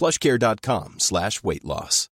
plushcare.com 0.00 0.98
slash 0.98 1.40
weight 1.44 1.64
loss. 1.64 2.08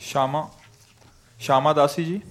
Shyama 0.00 0.50
Shyama 1.40 1.72
Dasi 1.72 2.04
ji. 2.04 2.22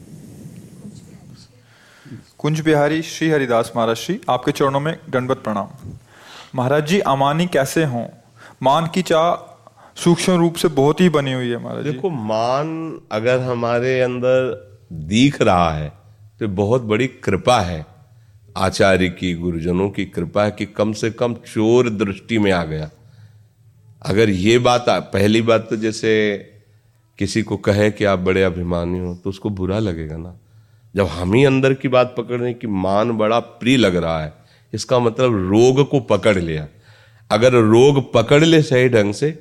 Kunj 2.38 2.62
Bihari 2.62 3.02
Shri 3.02 3.30
Haridas 3.30 3.72
महाराज 3.76 3.96
श्री, 3.96 4.22
आपके 4.30 4.52
चरणों 4.52 4.80
में 4.80 5.00
दंडवत 5.10 5.38
प्रणाम। 5.38 5.68
महाराज 6.56 6.88
जी, 6.88 7.00
अमानी 7.00 7.48
कैसे 7.48 7.84
हों? 7.84 8.08
मान 8.62 8.88
की 8.88 9.02
चाह 9.02 9.53
सूक्ष्म 9.98 10.34
रूप 10.34 10.56
से 10.56 10.68
बहुत 10.68 11.02
ही 11.02 11.10
बनी 11.10 11.34
हुई 11.34 11.50
है 11.50 11.58
महाराज 11.64 11.84
देखो 11.84 12.10
मान 12.10 12.70
अगर 13.12 13.40
हमारे 13.40 14.00
अंदर 14.02 14.88
दिख 14.94 15.42
रहा 15.42 15.70
है 15.72 15.92
तो 16.40 16.48
बहुत 16.48 16.82
बड़ी 16.82 17.08
कृपा 17.08 17.60
है। 17.60 17.86
आचार्य 18.58 19.10
की 19.10 19.34
गुरुजनों 19.34 19.90
की 19.90 20.06
कृपा 20.06 20.44
है 20.44 20.52
कि 20.52 20.66
कम 20.68 20.94
से 20.94 21.10
कम 21.12 21.34
चोर 21.46 21.90
दृष्टि 21.90 22.38
में 22.38 22.52
आ 22.52 22.64
गया। 22.64 22.90
अगर 24.02 24.30
ये 24.30 24.58
बात 24.60 24.90
आ, 24.90 25.00
पहली 25.00 25.42
बात 25.42 25.68
तो 25.70 25.76
जैसे 25.76 26.12
किसी 27.20 27.42
को 27.42 27.58
कहे 27.58 27.90
कि 27.92 28.06
आप 28.06 28.20
बड़े 28.20 28.44
अभिमानी 28.44 29.00
हो 29.00 29.14
तो 29.16 29.30
उसको 29.30 29.50
बुरा 29.52 29.80
लगेगा 29.80 30.18
ना। 30.18 30.36
जब 30.96 31.08
हम 31.10 31.34
ही 31.34 31.44
अंदर 31.46 31.74
की 31.74 31.88
बात 31.88 32.14
पकड़ 32.18 32.40
रहे 32.40 32.54
कि 32.54 32.68
मान 32.68 33.12
बड़ा 33.12 33.40
प्रिय 33.40 33.78
लग 33.78 33.96
रहा 33.96 34.22
है 34.24 34.34
इसका 34.74 35.00
मतलब 35.00 35.50
रोग 35.50 35.90
को 35.90 36.00
पकड़ 36.00 36.38
लिया। 36.38 36.68
अगर 37.32 37.54
रोग 37.54 38.12
पकड़ 38.14 38.44
ले 38.44 38.62
सही 38.62 38.90
ढंग 38.90 39.14
से 39.14 39.32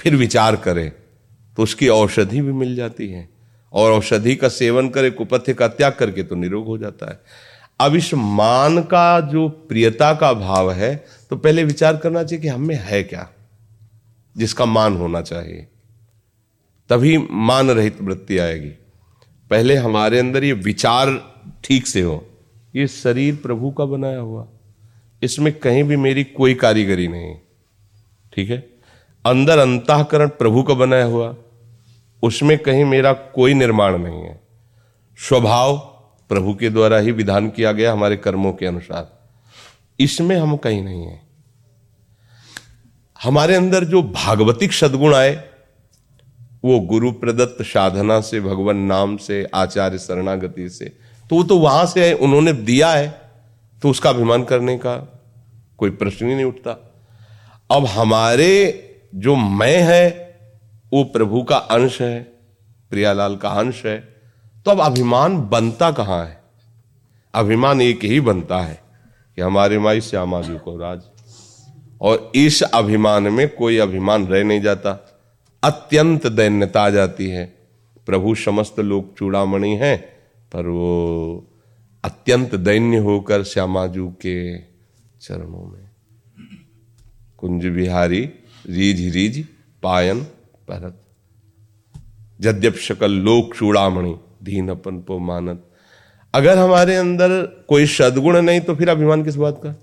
फिर 0.00 0.16
विचार 0.16 0.56
करे 0.56 0.88
तो 1.56 1.62
उसकी 1.62 1.88
औषधि 1.88 2.40
भी 2.40 2.52
मिल 2.52 2.74
जाती 2.76 3.08
है। 3.08 3.28
और 3.72 3.92
औषधि 3.92 4.34
का 4.36 4.48
सेवन 4.48 4.88
करे, 4.88 5.10
कुपथ्य 5.10 5.54
का 5.54 5.68
त्याग 5.68 5.92
करके 5.92 6.22
तो 6.22 6.36
निरोग 6.36 6.66
हो 6.66 6.78
जाता 6.78 7.10
है। 7.10 7.20
अब 7.80 7.94
इस 7.94 8.12
मान 8.14 8.82
का 8.82 9.20
जो 9.20 9.48
प्रियता 9.48 10.12
का 10.14 10.32
भाव 10.32 10.72
है 10.72 10.94
तो 11.30 11.36
पहले 11.36 11.64
विचार 11.64 11.96
करना 11.96 12.22
चाहिए 12.22 12.42
कि 12.42 12.48
हम 12.48 12.60
में 12.60 12.74
है 12.76 13.02
क्या, 13.02 13.28
जिसका 14.36 14.64
मान 14.64 14.96
होना 14.96 15.20
चाहिए। 15.22 15.66
तभी 16.90 17.16
मान 17.30 17.70
रहित 17.70 18.00
वृत्ति 18.02 18.38
आएगी। 18.38 18.72
पहले 19.50 19.76
हमारे 19.76 20.18
अंदर 20.18 20.44
ये 20.44 20.52
विचार 20.52 21.10
ठीक 21.64 21.86
से 21.86 22.00
हो। 22.00 22.26
ये 22.76 22.86
शरीर 22.86 23.36
प्रभु 23.36 23.70
का 23.70 23.84
बनाया 23.84 24.18
हुआ। 24.18 24.46
इसमें 25.22 25.52
कहीं 25.52 25.82
भी 25.84 25.96
मेरी 25.96 26.24
कोई 26.24 26.54
कारीगरी 26.54 27.08
नहीं। 27.08 27.34
ठीक 28.32 28.50
है? 28.50 28.58
अंदर 29.24 29.58
अंतकरण 29.58 30.28
प्रभु 30.28 30.62
का 30.62 30.74
बनाया 30.74 31.04
हुआ, 31.04 31.34
उसमें 32.22 32.58
कहीं 32.58 32.84
मेरा 32.84 33.12
कोई 33.12 33.54
निर्माण 33.54 33.98
नहीं 33.98 34.22
है। 34.22 34.40
स्वभाव 35.18 35.76
प्रभु 36.30 36.54
के 36.54 36.70
द्वारा 36.70 36.98
ही 36.98 37.12
विधान 37.12 37.48
किया 37.50 37.72
गया 37.72 37.92
हमारे 37.92 38.16
कर्मों 38.16 38.52
के 38.52 38.66
अनुसार। 38.66 39.08
इसमें 40.00 40.36
हम 40.36 40.56
कहीं 40.56 40.82
नहीं 40.82 41.06
है। 41.06 41.20
हमारे 43.22 43.54
अंदर 43.54 43.84
जो 43.84 44.02
भागवतिक 44.02 44.72
सदगुण 44.72 45.14
आए, 45.14 45.32
वो 46.64 46.80
गुरु 46.80 47.12
प्रदत्त 47.12 47.62
साधना 47.62 48.20
से, 48.20 48.40
भगवान 48.40 48.76
नाम 48.76 49.16
से, 49.16 49.46
आचार्य 49.54 49.98
शरणागति 49.98 50.68
से 50.68 50.92
तो 51.30 51.36
वो 51.36 51.42
तो 51.42 51.58
वहाँ 51.58 51.86
से 51.86 52.08
है 52.08 52.14
उन्होंने 52.14 52.52
दिया 52.52 52.90
है 52.90 53.08
तो 53.82 53.90
उसका 53.90 54.10
अभिमान 54.10 54.44
करने 54.44 54.76
का 54.78 54.96
कोई 55.78 55.90
प्रश्न 55.90 56.28
ही 56.28 56.34
नहीं 56.34 56.44
उठता। 56.44 56.70
अब 57.70 57.86
हमारे 57.86 58.86
जो 59.14 59.36
मैं 59.36 59.82
है, 59.82 60.30
वो 60.92 61.04
प्रभु 61.04 61.42
का 61.42 61.56
अंश 61.56 62.00
है, 62.02 62.22
प्रियालाल 62.90 63.36
का 63.36 63.48
अंश 63.48 63.86
है। 63.86 64.00
तो 64.64 64.70
अब 64.70 64.80
अभिमान 64.80 65.48
बनता 65.48 65.92
कहाँ 65.92 66.26
है? 66.26 66.42
अभिमान 67.34 67.80
एक 67.80 68.04
ही 68.04 68.20
बनता 68.20 68.60
है 68.60 68.80
कि 69.36 69.42
हमारे 69.42 69.78
माई 69.78 70.00
श्यामा 70.00 70.42
जी 70.42 70.58
को 70.58 70.78
राज। 70.78 71.02
और 72.00 72.32
इस 72.34 72.62
अभिमान 72.62 73.22
में 73.22 73.48
कोई 73.48 73.78
अभिमान 73.78 74.26
रह 74.26 74.44
नहीं 74.44 74.60
जाता। 74.60 75.22
अत्यंत 75.64 76.26
दैन्यता 76.26 76.82
आ 76.82 76.90
जाती 76.90 77.28
है। 77.28 77.46
प्रभु 78.06 78.34
समस्त 78.34 78.80
लोग 78.80 79.18
चूड़ामणि 79.18 79.76
हैं, 79.76 80.02
पर 80.52 80.66
वो 80.66 81.46
अत्यंत 82.04 82.54
दैन्य 82.54 82.96
होकर 82.96 83.44
श्यामाजू 83.44 84.08
के 84.08 84.58
चरणों 85.20 85.72
में। 85.72 85.90
कुंज 87.38 87.66
बिहारी 87.66 88.26
रीझ 88.64 89.14
रीझ 89.14 89.44
पायन 89.82 90.22
परत। 90.68 90.96
जद्यप 92.40 92.76
शकल 92.78 93.12
लोक 93.20 93.54
चूड़ामणि, 93.54 94.14
दीन 94.42 94.68
अपन 94.68 95.00
पो 95.00 95.18
मानत। 95.18 95.64
अगर 96.34 96.58
हमारे 96.58 96.96
अंदर 96.96 97.42
कोई 97.68 97.86
सदगुण 97.88 98.40
नहीं 98.40 98.60
तो 98.60 98.74
फिर 98.74 98.88
अभिमान 98.88 99.24
किस 99.24 99.36
बात 99.36 99.60
का? 99.64 99.74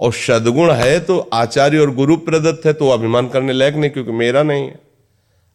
और 0.00 0.12
सदगुण 0.12 0.70
है 0.72 0.98
तो 1.00 1.18
आचार्य 1.34 1.78
और 1.78 1.94
गुरु 1.94 2.16
प्रदत्त 2.18 2.66
है 2.66 2.72
तो 2.72 2.88
अभिमान 2.88 3.28
करने 3.28 3.52
लायक 3.52 3.74
नहीं, 3.74 3.90
क्योंकि 3.90 4.12
मेरा 4.12 4.42
नहीं 4.42 4.66
है। 4.66 4.80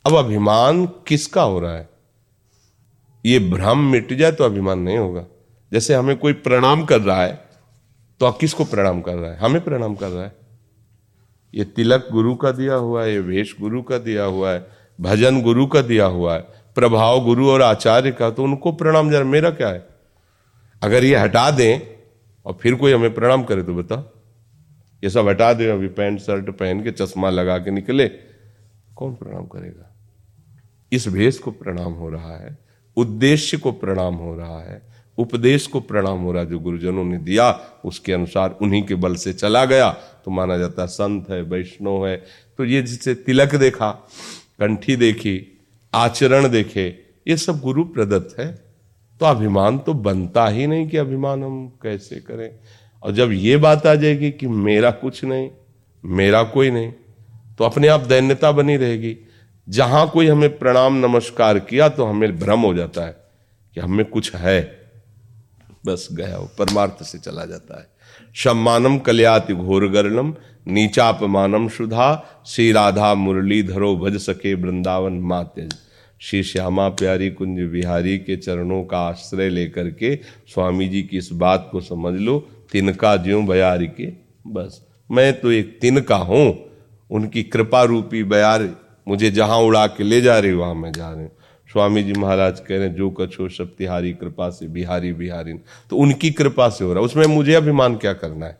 अब 0.05 0.15
अभिमान 0.15 0.85
किसका 1.07 1.41
हो 1.41 1.59
रहा 1.59 1.73
है? 1.73 1.89
ये 3.25 3.39
भ्रम 3.39 3.83
मिट 3.91 4.13
जाए 4.13 4.31
तो 4.31 4.43
अभिमान 4.43 4.79
नहीं 4.79 4.97
होगा। 4.97 5.25
जैसे 5.71 5.93
हमें 5.93 6.17
कोई 6.17 6.33
प्रणाम 6.33 6.85
कर 6.85 7.01
रहा 7.01 7.23
है 7.23 7.33
तो 8.21 8.25
आप 8.25 8.37
किसको 8.37 8.63
प्रणाम 8.65 9.01
कर 9.01 9.15
रहा 9.15 9.31
है? 9.31 9.37
हमें 9.37 9.63
प्रणाम 9.63 9.95
कर 9.95 10.09
रहा 10.09 10.23
है। 10.23 10.35
ये 11.57 11.63
तिलक 11.65 12.07
गुरु 12.11 12.35
का 12.35 12.51
दिया 12.51 12.75
हुआ 12.75 13.03
है, 13.03 13.11
ये 13.11 13.19
वेश 13.19 13.55
गुरु 13.61 13.81
का 13.81 13.97
दिया 13.97 14.23
हुआ 14.25 14.51
है, 14.51 14.65
भजन 14.99 15.41
गुरु 15.41 15.65
का 15.67 15.81
दिया 15.81 16.05
हुआ 16.05 16.35
है, 16.35 16.41
प्रभाव 16.75 17.23
गुरु 17.25 17.49
और 17.49 17.61
आचार्य 17.61 18.11
का 18.11 18.29
तो 18.29 18.43
उनको 18.43 18.71
प्रणाम 18.71 19.09
जरा, 19.11 19.23
मेरा 19.23 19.49
क्या 19.51 19.69
है? 19.69 19.85
अगर 20.81 21.03
ये 21.03 21.15
हटा 21.15 21.49
दें 21.51 21.79
और 22.45 22.57
फिर 22.61 22.75
कोई 22.75 22.93
हमें 22.93 23.13
प्रणाम 23.13 23.43
करे 23.43 23.63
तो 23.63 23.73
बता 23.73 23.95
ये 25.03 25.09
सब 25.09 25.27
हटा 25.27 25.51
दे, 25.53 25.69
अभी 25.69 25.87
पैंट, 25.87 26.19
शर्ट 26.19 26.49
पहन 26.49 26.83
के, 26.83 26.91
चश्मा 26.91 27.29
लगा 27.29 27.57
के 27.57 27.71
निकले, 27.71 28.07
कौन 28.95 29.13
प्रणाम 29.15 29.45
करेगा? 29.45 29.91
इस 30.91 31.07
भेष 31.07 31.37
को 31.37 31.51
प्रणाम 31.51 31.93
हो 31.93 32.09
रहा 32.09 32.37
है, 32.37 32.57
उद्देश्य 32.97 33.57
को 33.57 33.71
प्रणाम 33.71 34.15
हो 34.15 34.35
रहा 34.35 34.59
है 34.61 34.81
उपदेश 35.17 35.67
को 35.67 35.79
प्रणाम 35.79 36.19
हो 36.19 36.31
रहा 36.31 36.43
जो 36.43 36.59
गुरुजनों 36.59 37.03
ने 37.05 37.17
दिया, 37.17 37.51
उसके 37.85 38.13
अनुसार 38.13 38.57
उन्हीं 38.61 38.83
के 38.83 38.95
बल 38.95 39.15
से 39.15 39.33
चला 39.33 39.65
गया। 39.65 39.89
तो 40.25 40.31
माना 40.31 40.57
जाता 40.57 40.85
संत 40.85 41.29
है, 41.29 41.41
वैष्णव 41.41 42.07
है 42.07 42.15
तो 42.57 42.65
ये 42.65 42.81
जिसे 42.81 43.13
तिलक 43.15 43.55
देखा, 43.55 43.91
कंठी 44.59 44.95
देखी, 44.95 45.57
आचरण 45.93 46.49
देखे, 46.49 46.87
ये 47.27 47.37
सब 47.37 47.59
गुरु 47.59 47.83
प्रदत्त 47.83 48.39
है। 48.39 48.47
तो 49.21 49.25
अभिमान 49.25 49.77
तो 49.79 49.93
बनता 49.93 50.47
ही 50.47 50.67
नहीं 50.67 50.87
कि 50.87 50.97
अभिमान 50.97 51.43
हम 51.43 51.67
कैसे 51.81 52.15
करें। 52.15 52.49
और 53.03 53.11
जब 53.11 53.31
ये 53.31 53.57
बात 53.57 53.85
आ 53.87 53.95
जाएगी 53.95 54.31
कि 54.31 54.47
मेरा 54.47 54.91
कुछ 54.91 55.23
नहीं, 55.23 55.49
मेरा 56.03 56.43
कोई 56.43 56.71
नहीं 56.71 56.91
तो 57.57 57.63
अपने 57.63 57.87
आप 57.87 57.99
दैन्यता 57.99 58.51
बनी 58.51 58.75
रहेगी। 58.77 59.15
जहाँ 59.67 60.09
कोई 60.09 60.27
हमें 60.27 60.57
प्रणाम 60.57 60.95
नमस्कार 60.95 61.59
किया 61.59 61.89
तो 61.89 62.05
हमें 62.05 62.37
भ्रम 62.39 62.59
हो 62.59 62.73
जाता 62.73 63.05
है 63.05 63.15
कि 63.75 63.81
हमें 63.81 64.05
कुछ 64.05 64.35
है। 64.35 64.76
बस 65.87 66.07
गया 66.11 66.37
वो, 66.37 66.49
परमार्थ 66.59 67.03
से 67.03 67.17
चला 67.19 67.45
जाता 67.45 67.79
है। 67.79 67.87
सम्मानम 68.35 68.97
कल्याति 68.99 69.53
घोर 69.53 69.87
गर्णम 69.87 70.33
नीचापमानम 70.67 71.67
सुधा 71.69 72.07
श्री 72.45 72.71
राधा 72.71 73.13
मुरली 73.15 73.61
धरो 73.63 73.95
भज 73.95 74.17
सके 74.19 74.53
वृंदावन 74.53 75.19
माते 75.23 75.67
श्री 76.21 76.41
श्यामा 76.43 76.87
प्यारी 76.89 77.29
कुंज 77.29 77.59
बिहारी 77.71 78.17
के 78.17 78.35
चरणों 78.35 78.83
का 78.83 78.99
आश्रय 78.99 79.49
लेकर 79.49 79.89
के 79.89 80.13
स्वामी 80.47 80.87
जी 80.89 81.01
की 81.01 81.17
इस 81.17 81.29
बात 81.33 81.67
को 81.71 81.81
समझ 81.81 82.13
लो, 82.13 82.39
तिनका 82.71 83.15
ज्यो 83.17 83.41
बयारी 83.41 83.87
के, 83.87 84.07
बस। 84.47 84.81
मैं 85.09 85.39
तो 85.39 85.51
एक 85.51 85.77
तिनका 85.81 86.15
हूँ, 86.15 86.55
उनकी 87.11 87.43
कृपा 87.43 87.83
रूपी 87.83 88.23
बयार, 88.23 88.69
मुझे 89.07 89.31
जहाँ 89.31 89.57
उड़ा 89.57 89.85
के 89.87 90.03
ले 90.03 90.21
जा 90.21 90.37
रही 90.39 90.53
वहाँ 90.53 90.75
मैं 90.75 90.91
जा 90.91 91.11
रही 91.11 91.23
हूँ। 91.23 91.31
स्वामी 91.69 92.03
जी 92.03 92.13
महाराज 92.13 92.59
कह 92.59 92.77
रहे 92.77 92.87
हैं, 92.87 92.95
जो 92.95 93.09
कछो 93.11 93.47
शक्तिहारी 93.49 94.11
कृपा 94.13 94.49
से 94.49 94.67
बिहारी 94.67 95.11
बिहारी 95.13 95.53
तो 95.89 95.97
उनकी 95.97 96.31
कृपा 96.31 96.69
से 96.69 96.83
हो 96.85 96.93
रहा 96.93 96.99
है। 96.99 97.05
उसमें 97.05 97.25
मुझे 97.27 97.53
अभिमान 97.53 97.95
क्या 97.95 98.13
करना 98.13 98.45
है? 98.45 98.57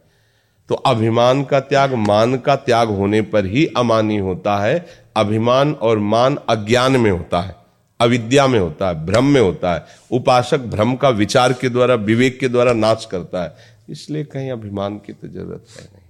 तो 0.70 0.76
अभिमान 0.76 1.44
का 1.44 1.60
त्याग, 1.62 1.94
मान 1.94 2.38
का 2.38 2.56
त्याग 2.58 2.90
होने 2.90 3.22
पर 3.24 3.46
ही 3.46 3.66
अमानी 3.78 4.18
होता 4.18 4.58
है। 4.58 4.86
अभिमान 5.18 5.72
और 5.74 6.00
मान 6.00 6.38
अज्ञान 6.50 6.98
में 6.98 7.10
होता 7.12 7.42
है, 7.42 7.56
अविद्या 8.00 8.48
में 8.48 8.60
होता 8.60 8.88
है, 8.88 9.06
भ्रम 9.06 9.26
में 9.26 9.42
होता 9.42 9.74
है। 9.74 9.86
उपासक 10.12 10.66
भ्रम 10.68 10.96
का 10.96 11.10
विचार 11.12 11.54
के 11.54 11.70
द्वारा, 11.70 11.96
विवेक 11.96 12.40
के 12.40 12.48
द्वारा 12.48 12.74
नाश 12.74 13.08
करता 13.12 13.44
है। 13.44 13.56
इसलिए 13.90 14.24
कहीं 14.26 14.52
अभिमान 14.52 14.98
की 14.98 15.14
तो 15.14 15.28
ज़रूरत 15.28 15.66
है 15.72 15.84
नहीं। 15.86 16.07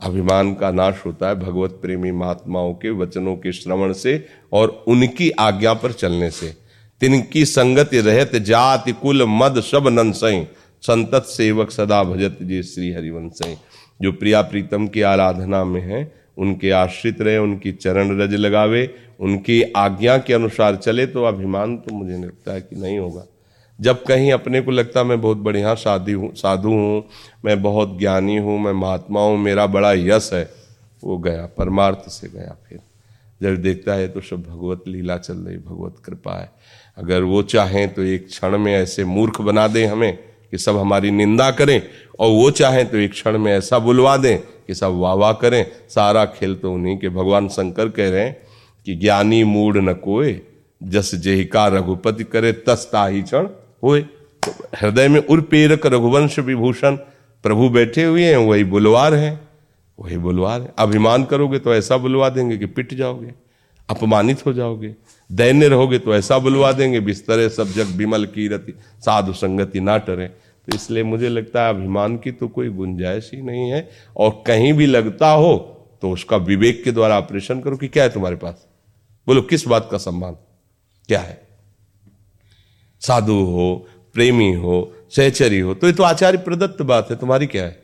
अभिमान 0.00 0.54
का 0.54 0.70
नाश 0.70 1.02
होता 1.06 1.28
है 1.28 1.34
भगवत 1.34 1.78
प्रेमी 1.82 2.10
महात्माओं 2.10 2.74
के 2.74 2.90
वचनों 2.90 3.36
के 3.36 3.52
श्रवण 3.52 3.92
से 3.92 4.26
और 4.52 4.84
उनकी 4.88 5.30
आज्ञा 5.30 5.74
पर 5.74 5.92
चलने 5.92 6.30
से। 6.30 6.54
तिनकी 7.00 7.44
संगति 7.44 8.00
रहत 8.00 8.36
जाति 8.36 8.92
कुल 8.92 9.24
मद 9.28 9.60
सब 9.60 9.88
नंसई, 9.88 10.46
संतत 10.82 11.22
सेवक 11.22 11.70
सदा 11.70 12.04
भजत 12.04 12.38
जी 12.42 12.62
श्री 12.62 12.92
हरिवंश 12.92 13.56
जो 14.02 14.12
प्रिया 14.12 14.42
प्रीतम 14.42 14.86
की 14.88 15.02
आराधना 15.02 15.64
में 15.64 15.80
है, 15.80 16.12
उनके 16.38 16.70
आश्रित 16.70 17.20
रहे, 17.20 17.38
उनकी 17.38 17.72
चरण 17.72 18.20
रज 18.20 18.34
लगावे, 18.34 18.94
उनकी 19.20 19.62
आज्ञा 19.76 20.18
के 20.18 20.34
अनुसार 20.34 20.76
चले 20.76 21.06
तो 21.06 21.24
अभिमान 21.24 21.76
तो 21.76 21.94
मुझे 21.94 22.18
लगता 22.18 22.52
है 22.52 22.60
कि 22.60 22.76
नहीं 22.76 22.98
होगा। 22.98 23.24
जब 23.78 24.02
कहीं 24.04 24.32
अपने 24.32 24.60
को 24.60 24.70
लगता 24.70 25.02
मैं 25.04 25.20
बहुत 25.20 25.38
बढ़िया 25.38 25.74
साधु 25.76 26.18
हूँ 26.18 26.32
साधु 26.34 26.68
हूँ, 26.68 27.04
मैं 27.44 27.60
बहुत 27.62 27.98
ज्ञानी 27.98 28.36
हूँ, 28.36 28.58
मैं 28.58 28.72
महात्मा 28.72 29.20
हूँ, 29.20 29.36
मेरा 29.38 29.66
बड़ा 29.68 29.92
यश 29.92 30.30
है, 30.32 30.48
वो 31.02 31.18
गया, 31.18 31.44
परमार्थ 31.58 32.08
से 32.10 32.28
गया 32.28 32.56
फिर। 32.68 32.80
जब 33.40 33.60
देखता 33.62 33.94
है 33.94 34.08
तो 34.08 34.20
सब 34.20 34.42
भगवत 34.42 34.84
लीला 34.88 35.16
चल 35.18 35.36
रही, 35.36 35.56
भगवत 35.58 35.96
कृपा 36.04 36.38
है। 36.38 36.50
अगर 36.98 37.22
वो 37.22 37.42
चाहें 37.44 37.92
तो 37.94 38.02
एक 38.04 38.26
क्षण 38.26 38.56
में 38.58 38.72
ऐसे 38.74 39.04
मूर्ख 39.04 39.40
बना 39.40 39.66
दें 39.68 39.86
हमें 39.86 40.18
कि 40.52 40.58
सब 40.58 40.76
हमारी 40.76 41.10
निंदा 41.10 41.50
करें, 41.50 41.80
और 42.18 42.30
वो 42.30 42.50
चाहें 42.52 42.84
तो 42.90 42.96
एक 42.96 43.12
क्षण 43.12 43.38
में 43.38 43.52
ऐसा 43.52 43.78
बुलवा 43.78 44.16
दें 44.16 44.38
कि 44.38 44.74
सब 44.74 44.94
वाह 44.94 45.14
वाह 45.14 45.32
करें। 45.34 45.64
सारा 45.88 46.24
खेल 46.26 46.54
तो 46.54 46.72
उन्हीं 46.74 46.96
के, 46.98 47.08
भगवान 47.08 47.48
शंकर 47.48 47.88
कह 47.90 48.10
रहे 48.10 48.24
हैं 48.24 48.36
कि 48.86 48.94
ज्ञानी 48.96 49.42
मूड 49.44 49.76
न 49.78 49.94
कोय 49.94 50.40
जस 50.80 51.14
जेहिका 51.16 51.66
रघुपति 51.68 52.24
करे 52.24 52.52
तस्ता 52.66 53.06
ही 53.06 53.22
क्षण 53.22 53.48
हुए 53.82 54.00
तो 54.42 54.52
हृदय 54.76 55.08
में 55.08 55.20
उर्पेरक 55.20 55.86
रघुवंश 55.86 56.38
विभूषण 56.38 56.96
प्रभु 57.44 57.68
बैठे 57.68 58.04
हुए 58.04 58.24
हैं, 58.24 58.36
वही 58.38 58.64
बुलवार 58.64 59.14
है, 59.14 59.40
वही 59.98 60.16
बुलवार 60.18 60.60
है। 60.60 60.72
अभिमान 60.78 61.24
करोगे 61.24 61.58
तो 61.58 61.74
ऐसा 61.74 61.96
बुलवा 61.96 62.28
देंगे 62.28 62.58
कि 62.58 62.66
पिट 62.66 62.94
जाओगे, 62.94 63.32
अपमानित 63.88 64.44
हो 64.46 64.52
जाओगे, 64.52 64.94
दैन्य 65.30 65.68
रहोगे 65.68 65.98
तो 65.98 66.14
ऐसा 66.14 66.38
बुलवा 66.38 66.72
देंगे, 66.72 67.00
बिस्तरे 67.00 67.48
सब 67.48 67.72
जग 67.72 67.96
विमल 67.96 68.26
कीरति 68.26 68.74
साधु 69.00 69.32
संगति 69.32 69.80
ना 69.80 69.96
टरे। 69.98 70.26
तो 70.26 70.74
इसलिए 70.74 71.02
मुझे 71.02 71.28
लगता 71.28 71.62
है 71.62 71.70
अभिमान 71.70 72.16
की 72.16 72.32
तो 72.32 72.48
कोई 72.48 72.68
गुंजाइश 72.70 73.30
ही 73.34 73.40
नहीं 73.42 73.70
है, 73.70 73.88
और 74.16 74.42
कहीं 74.46 74.72
भी 74.72 74.86
लगता 74.86 75.30
हो 75.30 75.56
तो 76.02 76.10
उसका 76.10 76.36
विवेक 76.38 76.82
के 76.84 76.92
द्वारा 76.92 77.18
ऑपरेशन 77.18 77.60
करो 77.60 77.76
कि 77.76 77.88
क्या 77.88 78.02
है 78.04 78.10
तुम्हारे 78.10 78.36
पास? 78.36 78.66
बोलो, 79.26 79.42
किस 79.42 79.66
बात 79.68 79.88
का 79.92 79.98
सम्मान? 79.98 80.36
क्या 81.08 81.20
है? 81.20 81.47
साधु 83.00 83.32
हो, 83.32 83.86
प्रेमी 84.14 84.52
हो, 84.52 84.92
सहचरी 85.10 85.60
हो 85.60 85.74
तो 85.74 85.86
ये 85.86 85.92
तो 85.92 86.02
आचार्य 86.02 86.38
प्रदत्त 86.38 86.82
बात 86.82 87.10
है, 87.10 87.16
तुम्हारी 87.16 87.46
क्या 87.46 87.64
है? 87.64 87.82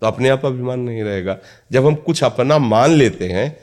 तो 0.00 0.06
अपने 0.06 0.28
आप 0.28 0.44
अभिमान 0.46 0.80
नहीं 0.80 1.02
रहेगा। 1.02 1.38
जब 1.72 1.86
हम 1.86 1.94
कुछ 1.94 2.24
अपना 2.24 2.58
मान 2.58 2.90
लेते 2.90 3.28
हैं, 3.28 3.56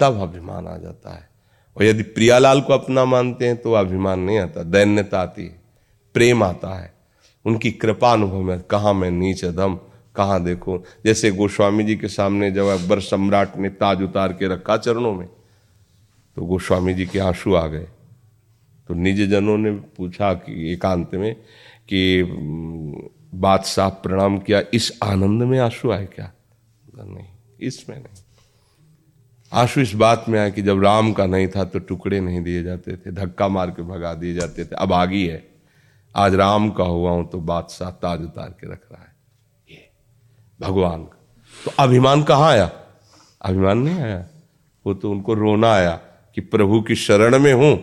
तब 0.00 0.20
अभिमान 0.20 0.66
आ 0.66 0.76
जाता 0.76 1.14
है। 1.14 1.28
और 1.76 1.84
यदि 1.84 2.02
प्रियालाल 2.02 2.60
को 2.60 2.72
अपना 2.72 3.04
मानते 3.04 3.46
हैं 3.46 3.56
तो 3.56 3.72
अभिमान 3.72 4.20
नहीं 4.20 4.38
आता, 4.38 4.62
दैन्यता 4.62 5.20
आती 5.20 5.44
है, 5.44 5.60
प्रेम 6.14 6.42
आता 6.42 6.74
है। 6.74 6.92
उनकी 7.44 7.70
कृपा 7.70 8.12
अनुभव 8.12 8.42
में, 8.42 8.60
कहा 8.60 8.92
मैं 8.92 9.10
नीच 9.10 9.44
अधम, 9.44 9.78
कहाँ 10.16 10.42
देखो? 10.44 10.84
जैसे 11.04 11.30
गोस्वामी 11.30 11.84
जी 11.84 11.96
के 11.96 12.08
सामने 12.08 12.50
जब 12.50 12.66
अकबर 12.66 13.00
सम्राट 13.00 13.56
ने 13.56 13.68
ताज 13.68 14.02
उतार 14.02 14.32
के 14.32 14.48
रखा 14.48 14.76
चरणों 14.76 15.14
में 15.14 15.28
तो 16.36 16.42
गोस्वामी 16.42 16.94
जी 16.94 17.06
के 17.06 17.18
आँसू 17.18 17.54
आ 17.54 17.66
गए। 17.66 17.86
तो 18.88 18.94
निज 18.94 19.20
जनों 19.30 19.56
ने 19.58 19.70
पूछा 19.96 20.32
कि 20.34 20.72
एकांत 20.72 21.14
में 21.14 21.34
कि 21.88 22.22
बादशाह 23.34 23.88
प्रणाम 23.88 24.38
किया, 24.38 24.62
इस 24.74 24.92
आनंद 25.02 25.42
में 25.42 25.58
आँसू 25.58 25.90
आए 25.90 26.06
क्या? 26.06 26.32
नहीं, 26.96 27.26
इसमें 27.60 27.96
नहीं। 27.96 28.22
आँसू 29.52 29.80
इस 29.80 29.92
बात 29.94 30.24
में 30.28 30.38
आया 30.38 30.48
कि 30.48 30.62
जब 30.62 30.82
राम 30.82 31.12
का 31.12 31.26
नहीं 31.26 31.48
था 31.48 31.64
तो 31.64 31.78
टुकड़े 31.78 32.20
नहीं 32.20 32.40
दिए 32.42 32.62
जाते 32.62 32.96
थे, 32.96 33.12
धक्का 33.12 33.48
मार 33.48 33.70
के 33.70 33.82
भगा 33.82 34.14
दिए 34.14 34.34
जाते 34.34 34.64
थे। 34.64 34.74
अब 34.74 34.92
आगी 34.92 35.26
है। 35.26 35.44
आज 36.14 36.34
राम 36.34 36.70
का 36.70 36.84
हुआ 36.84 37.10
हूँ 37.10 37.28
तो 37.30 37.40
बादशाह 37.40 37.90
ताज 37.90 38.22
उतार 38.22 38.48
के 38.50 38.72
रख 38.72 38.82
रहा 38.92 39.02
है। 39.02 39.14
ये, 39.68 39.88
भगवान 40.60 41.02
का। 41.02 41.22
तो 41.64 41.72
अभिमान 41.78 42.22
कहाँ 42.22 42.50
आया? 42.50 42.70
अभिमान 43.42 43.78
नहीं 43.78 44.00
आया। 44.00 44.24
वो 44.86 44.94
तो 44.94 45.10
उनको 45.10 45.34
रोना 45.34 45.72
आया 45.72 45.94
कि 46.36 46.40
प्रभु 46.40 46.80
की 46.80 46.94
शरण 46.94 47.38
में 47.38 47.52
हूँ। 47.52 47.74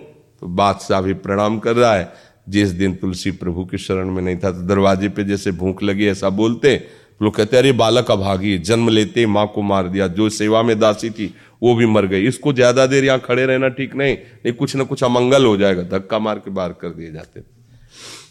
तो 0.44 0.48
बादशाह 0.50 1.02
भी 1.02 1.14
प्रणाम 1.16 1.58
कर 1.60 1.76
रहा 1.76 1.94
है। 1.96 2.12
जिस 2.50 2.70
दिन 2.72 2.94
तुलसी 2.96 3.32
प्रभु 3.34 3.64
के 3.66 3.78
शरण 3.78 4.10
में 4.12 4.22
नहीं 4.22 4.36
था 4.38 4.50
तो 4.52 4.62
दरवाजे 4.64 5.10
पे 5.10 5.24
जैसे 5.24 5.52
भूख 5.54 5.84
लगी, 5.84 6.08
ऐसा 6.08 6.30
बोलते, 6.32 6.76
लोग 7.22 7.36
कहते, 7.36 7.58
अरे, 7.58 7.72
बालक 7.74 8.12
अभागी 8.12 8.58
जन्म 8.60 8.90
लेते 8.90 9.26
माँ 9.28 9.46
को 9.48 9.62
मार 9.64 9.88
दिया, 9.88 10.08
जो 10.10 10.28
सेवा 10.32 10.64
में 10.64 10.78
दासी 10.80 11.10
थी, 11.10 11.34
वो 11.62 11.76
भी 11.76 11.86
मर 11.88 12.06
गई। 12.06 12.28
इसको 12.28 12.54
ज़्यादा 12.54 12.86
देर 12.88 13.06
यहाँ 13.06 13.20
खड़े 13.20 13.46
रहना 13.46 13.68
ठीक 13.70 13.96
नहीं 13.96 14.16
नहीं 14.16 14.54
कुछ 14.54 14.76
ना 14.76 14.84
कुछ 14.84 15.04
अमंगल 15.04 15.46
हो 15.46 15.56
जाएगा, 15.58 15.84
धक्का 15.90 16.20
मार 16.20 16.40
के 16.40 16.52
बाहर 16.52 16.74
कर 16.74 16.90
दिए 16.90 17.12
जाते 17.12 17.42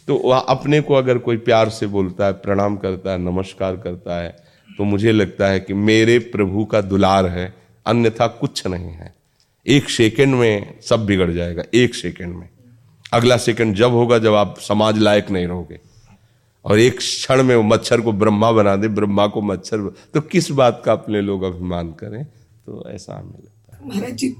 तो 0.07 0.21
वह 0.25 0.37
अपने 0.49 0.81
को 0.81 0.93
अगर 0.93 1.17
कोई 1.19 1.37
प्यार 1.39 1.69
से 1.71 1.87
बोलता 1.87 2.25
है, 2.25 2.33
प्रणाम 2.35 2.75
करता 2.77 3.11
है, 3.11 3.17
नमस्कार 3.21 3.75
करता 3.77 4.21
है 4.21 4.29
तो 4.69 4.83
मुझे 4.83 5.11
लगता 5.11 5.47
है 5.47 5.59
कि 5.59 5.73
मेरे 5.73 6.19
प्रभु 6.29 6.65
का 6.65 6.81
दुलार 6.83 7.27
है, 7.27 7.53
अन्यथा 7.85 8.27
कुछ 8.29 8.65
नहीं 8.67 8.91
है। 8.91 9.13
एक 9.65 9.89
सेकंड 9.89 10.35
में 10.35 10.79
सब 10.81 11.05
बिगड़ 11.05 11.31
जाएगा 11.31 11.63
एक 11.73 11.95
सेकंड 11.95 12.35
में। 12.35 12.49
अगला 13.13 13.37
सेकंड 13.37 13.75
जब 13.75 13.91
होगा 13.91 14.17
जब 14.19 14.33
आप 14.33 14.55
समाज 14.59 14.97
लायक 14.97 15.29
नहीं 15.31 15.47
रहोगे। 15.47 15.79
और 16.65 16.79
एक 16.79 16.97
क्षण 16.97 17.43
में 17.43 17.55
वो 17.55 17.63
मच्छर 17.63 18.01
को 18.01 18.11
ब्रह्मा 18.13 18.51
बना 18.51 18.75
दे 18.75 18.87
ब्रह्मा 18.89 19.27
को 19.27 19.41
मच्छर 19.41 19.87
तो 20.13 20.21
किस 20.21 20.49
बात 20.51 20.81
का 20.85 20.91
अपने 20.91 21.21
लोग 21.21 21.43
अभिमान 21.43 21.91
करें? 21.93 22.23
तो 22.25 22.89
ऐसा 22.89 23.17
हमें 23.19 23.31
लगता 23.31 23.75
है। 23.75 23.87
महाराज 23.87 24.13
जी 24.13 24.35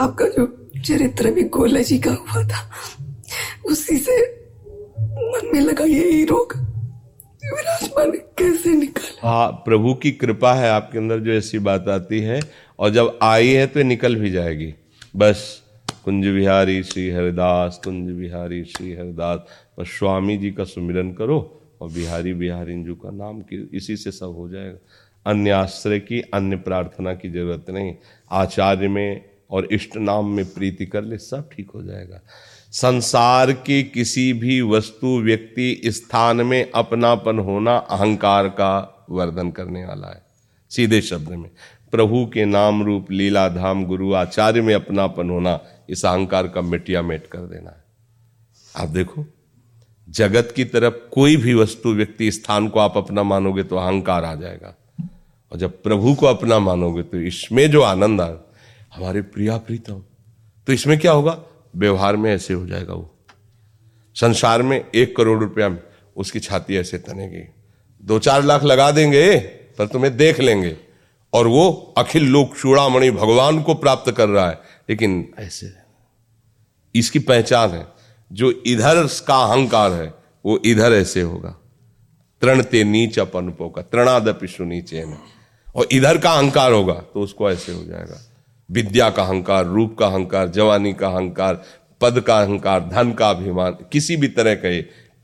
आपका 0.00 0.28
जो 0.28 0.46
चरित्र 0.80 1.30
भी 1.30 1.42
गोला 1.50 1.80
जी 1.80 1.98
का 1.98 2.10
हुआ 2.12 2.46
था 2.48 2.70
उसी 3.66 3.98
से 3.98 4.22
मन 5.00 5.50
में 5.54 5.60
लगा 5.60 5.84
यही 5.84 6.24
रोग। 6.24 6.58
कैसे 8.38 8.70
निकल? 8.70 9.02
हाँ 9.22 9.50
प्रभु 9.64 9.92
की 9.94 10.10
कृपा 10.12 10.52
है 10.54 10.68
आपके 10.70 10.98
अंदर 10.98 11.18
जो 11.18 11.32
ऐसी 11.32 11.58
बात 11.58 11.88
आती 11.88 12.20
है। 12.20 12.40
और 12.80 12.90
जब 12.90 13.18
आई 13.22 13.48
है 13.48 13.66
तो 13.66 13.82
निकल 13.82 14.16
भी 14.16 14.30
जाएगी। 14.30 14.74
बस, 15.16 15.62
कुंज 16.04 16.26
बिहारी 16.26 16.82
श्री 16.82 17.10
हरिदास, 17.10 17.80
कुंज 17.84 18.10
बिहारी 18.10 18.64
श्री 18.64 18.92
हरिदास, 18.92 19.40
बस 19.80 19.86
स्वामी 19.98 20.36
जी 20.36 20.50
का 20.50 20.64
सुमिरन 20.64 21.12
करो 21.12 21.62
और 21.80 21.92
बिहारी 21.92 22.34
बिहारी 22.34 22.84
जी 22.84 22.94
का 22.94 23.10
नाम 23.10 23.40
की 23.40 23.70
इसी 23.74 23.96
से 23.96 24.10
सब 24.10 24.26
हो 24.26 24.48
जाएगा। 24.48 24.78
अन्य 25.26 25.50
आश्रय 25.50 26.00
की, 26.00 26.20
अन्य 26.20 26.56
प्रार्थना 26.56 27.14
की 27.14 27.30
ज़रूरत 27.30 27.70
नहीं। 27.70 27.94
आचार्य 28.30 28.88
में 28.88 29.24
और 29.50 29.68
इष्ट 29.72 29.96
नाम 29.96 30.26
में 30.26 30.44
प्रीति 30.44 30.86
कर 30.86 31.02
ले, 31.02 31.18
सब 31.18 31.50
ठीक 31.52 31.70
हो 31.70 31.82
जाएगा। 31.82 32.20
संसार 32.72 33.52
की 33.52 33.82
किसी 33.82 34.32
भी 34.32 34.60
वस्तु, 34.60 35.20
व्यक्ति, 35.20 35.80
स्थान 35.86 36.36
में 36.36 36.70
अपनापन 36.74 37.38
होना 37.38 37.76
अहंकार 37.76 38.48
का 38.48 39.06
वर्धन 39.10 39.50
करने 39.50 39.84
वाला 39.84 40.08
है। 40.08 40.22
सीधे 40.70 41.00
शब्द 41.00 41.28
में। 41.28 41.50
प्रभु 41.92 42.30
के 42.34 42.44
नाम 42.44 42.82
रूप 42.82 43.10
लीला 43.10 43.48
धाम 43.48 43.84
गुरु, 43.84 44.12
आचार्य 44.14 44.60
में 44.60 44.74
अपनापन 44.74 45.30
होना, 45.30 45.60
इस 45.88 46.04
अहंकार 46.04 46.48
का 46.48 46.60
मिटिया 46.60 47.02
मेट 47.02 47.26
कर 47.26 47.38
देना 47.38 47.70
है। 47.70 47.84
आप 48.76 48.88
देखो, 48.88 49.24
जगत 50.08 50.52
की 50.56 50.64
तरफ़ 50.64 50.94
कोई 51.10 51.36
भी 51.36 51.54
वस्तु, 51.54 51.88
व्यक्ति 51.88 52.30
स्थान 52.32 52.68
को 52.68 52.78
आप 52.78 52.96
अपना 52.96 53.22
मानोगे 53.22 53.62
तो 53.62 53.76
अहंकार 53.76 54.24
आ 54.24 54.34
जाएगा। 54.34 54.74
और 55.52 55.58
जब 55.58 55.82
प्रभु 55.82 56.14
को 56.14 56.26
अपना 56.26 56.58
मानोगे 56.58 57.02
तो 57.02 57.18
इसमें 57.18 57.70
जो 57.70 57.82
आनंद 57.82 58.20
आ, 58.20 58.34
हमारे 58.94 59.22
प्रिया 59.22 59.56
प्रीतम 59.56 60.02
तो 60.66 60.72
इसमें 60.72 60.98
क्या 60.98 61.12
होगा? 61.12 61.38
व्यवहार 61.76 62.16
में 62.16 62.34
ऐसे 62.34 62.54
हो 62.54 62.66
जाएगा 62.66 62.94
वो। 62.94 63.14
संसार 64.14 64.62
में 64.62 64.84
एक 64.94 65.16
करोड़ 65.16 65.38
रुपया 65.38 65.76
उसकी 66.16 66.40
छाती 66.40 66.76
ऐसे 66.76 66.98
तनेगी। 66.98 67.42
दो 68.02 68.18
चार 68.18 68.42
लाख 68.42 68.64
लगा 68.64 68.90
देंगे, 68.90 69.36
पर 69.78 69.86
तुम्हें 69.86 70.16
देख 70.16 70.40
लेंगे। 70.40 70.76
और 71.32 71.46
वो 71.46 71.94
अखिल 71.98 72.24
लोक 72.24 72.56
चूड़ामणि 72.56 73.10
भगवान 73.10 73.62
को 73.62 73.74
प्राप्त 73.74 74.10
कर 74.12 74.28
रहा 74.28 74.48
है। 74.48 74.60
लेकिन 74.90 75.32
ऐसे। 75.38 75.72
इसकी 76.94 77.18
पहचान 77.18 77.70
है। 77.70 77.86
जो 78.32 78.50
इधर 78.66 79.06
का 79.26 79.44
अहंकार 79.44 79.92
है 79.92 80.14
वो 80.44 80.60
इधर 80.64 80.92
ऐसे 80.92 81.20
होगा। 81.22 81.56
तृणते 82.42 82.84
नीच 82.84 83.18
अपन 83.18 83.50
पोका 83.50 83.82
तृणादपि 83.82 84.56
नीचे 84.60 85.04
में 85.04 85.18
और 85.76 85.86
इधर 85.92 86.18
का 86.18 86.32
अहंकार 86.32 86.72
होगा 86.72 86.94
तो 86.94 87.20
उसको 87.20 87.50
ऐसे 87.50 87.72
हो 87.72 87.84
जाएगा। 87.84 88.20
विद्या 88.70 89.10
का 89.10 89.22
अहंकार 89.22 89.64
रूप 89.64 89.96
का 89.98 90.06
अहंकार 90.06 90.48
जवानी 90.48 90.92
का 90.92 91.08
अहंकार 91.08 91.62
पद 92.00 92.20
का 92.20 92.40
अहंकार 92.40 92.88
धन 92.88 93.12
का 93.12 93.30
अभिमान 93.30 93.76
किसी 93.92 94.16
भी 94.16 94.28
तरह 94.28 94.54
का 94.54 94.68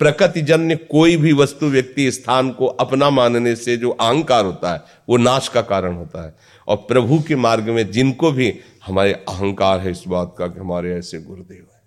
प्रकृति 0.01 0.43
जन्य 0.43 0.77
कोई 0.77 1.17
भी 1.17 1.33
वस्तु 1.33 1.67
व्यक्ति 1.67 2.11
स्थान 2.11 2.51
को 2.51 2.67
अपना 2.67 3.11
मानने 3.11 3.55
से 3.57 3.77
जो 3.77 3.91
अहंकार 3.91 4.45
होता 4.45 4.73
है, 4.73 4.83
वो 5.09 5.17
नाश 5.17 5.49
का 5.49 5.63
कारण 5.63 5.95
होता 5.95 6.25
है। 6.27 6.35
और 6.69 6.77
प्रभु 6.77 7.19
के 7.29 7.37
मार्ग 7.37 7.69
में 7.69 7.91
जिनको 7.91 8.33
भी 8.33 8.53
हमारे 8.87 9.13
अहंकार 9.13 9.81
है 9.81 9.91
इस 9.91 10.03
बात 10.09 10.35
का 10.39 10.47
कि 10.47 10.61
हमारे 10.61 10.95
ऐसे 10.95 11.19
गुरुदेव 11.19 11.67
है, 11.75 11.81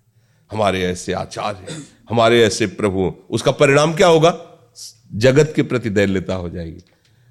हमारे 0.50 0.82
ऐसे 0.82 1.12
आचार्य 1.12 1.72
है, 1.72 1.78
हमारे 2.10 2.42
ऐसे 2.42 2.66
प्रभु 2.66 3.12
उसका 3.30 3.50
परिणाम 3.50 3.94
क्या 3.94 4.08
होगा? 4.08 4.38
जगत 5.14 5.52
के 5.56 5.62
प्रति 5.62 5.90
दैल्यता 5.90 6.34
हो 6.34 6.48
जाएगी। 6.48 6.82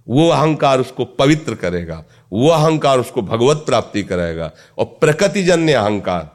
वो 0.08 0.28
अहंकार 0.30 0.80
उसको 0.80 1.06
पवित्र 1.06 1.56
करेगा, 1.56 2.04
वो 2.34 2.50
अहंकार 2.50 3.00
उसको 3.00 3.22
भगवत 3.22 3.58
प्राप्ति 3.58 4.04
कराएगा, 4.04 4.52
और 4.78 4.86
प्रकृतिजन्य 4.86 5.74
अहंकार, 5.74 6.30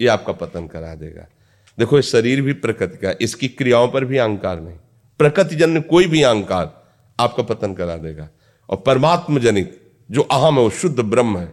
ये 0.00 0.08
आपका 0.08 0.32
पतन 0.32 0.66
करा 0.66 0.94
देगा। 0.94 1.26
देखो 1.78 2.00
शरीर 2.00 2.42
भी 2.42 2.52
प्रकृति 2.52 2.96
का 2.96 3.14
इसकी 3.20 3.48
क्रियाओं 3.48 3.88
पर 3.88 4.04
भी 4.04 4.16
अहंकार 4.16 4.60
नहीं। 4.60 4.76
प्रकृति 5.18 5.56
जन्य 5.56 5.80
कोई 5.80 6.06
भी 6.06 6.22
अहंकार 6.22 6.86
आपका 7.20 7.42
पतन 7.42 7.74
करा 7.74 7.96
देगा। 7.96 8.28
और 8.70 8.82
परमात्म 8.86 9.38
जनित 9.38 9.92
जो 10.10 10.22
अहम 10.22 10.54
है, 10.54 10.60
वो 10.60 10.70
शुद्ध 10.70 11.00
ब्रह्म 11.00 11.38
है। 11.38 11.52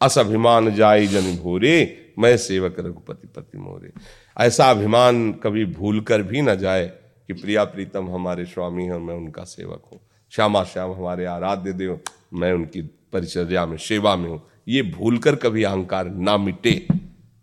असभिमान 0.00 0.74
जाय 0.74 1.06
जन 1.06 1.36
भोरे, 1.36 2.06
मैं 2.18 2.36
सेवक 2.36 2.76
रघुपति 2.80 3.28
पति 3.28 3.58
मोरे। 3.58 3.92
ऐसा 4.38 4.70
अभिमान 4.70 5.32
कभी 5.32 5.64
भूल 5.64 6.00
कर 6.00 6.22
भी 6.22 6.42
ना 6.42 6.54
जाए 6.54 6.86
कि 7.26 7.32
प्रिया 7.32 7.64
प्रीतम 7.64 8.08
हमारे 8.10 8.44
स्वामी 8.44 8.84
हैं 8.84 8.98
मैं 8.98 9.14
उनका 9.14 9.44
सेवक 9.44 9.82
हूँ। 9.92 10.00
श्यामा 10.30 10.64
श्याम 10.64 10.92
हमारे 10.92 11.24
आराध्य 11.24 11.72
देव, 11.72 12.00
मैं 12.34 12.52
उनकी 12.52 12.82
परिचर्या 12.82 13.66
में, 13.66 13.76
सेवा 13.76 14.16
में 14.16 14.28
हूँ। 14.30 14.42
ये 14.68 14.82
भूल 14.82 15.18
कर 15.18 15.36
कभी 15.36 15.62
अहंकार 15.62 16.08
ना 16.08 16.36
मिटे। 16.36 16.86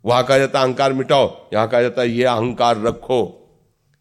वहाँ 0.04 0.24
कहा 0.24 0.38
जाता 0.38 0.62
अहंकार 0.62 0.94
मिटाओ, 0.94 1.28
यहाँ 1.54 1.68
कहा 1.70 1.82
जाता 1.82 2.02
है 2.02 2.10
ये 2.10 2.24
अहंकार 2.26 2.82
रखो, 2.82 3.24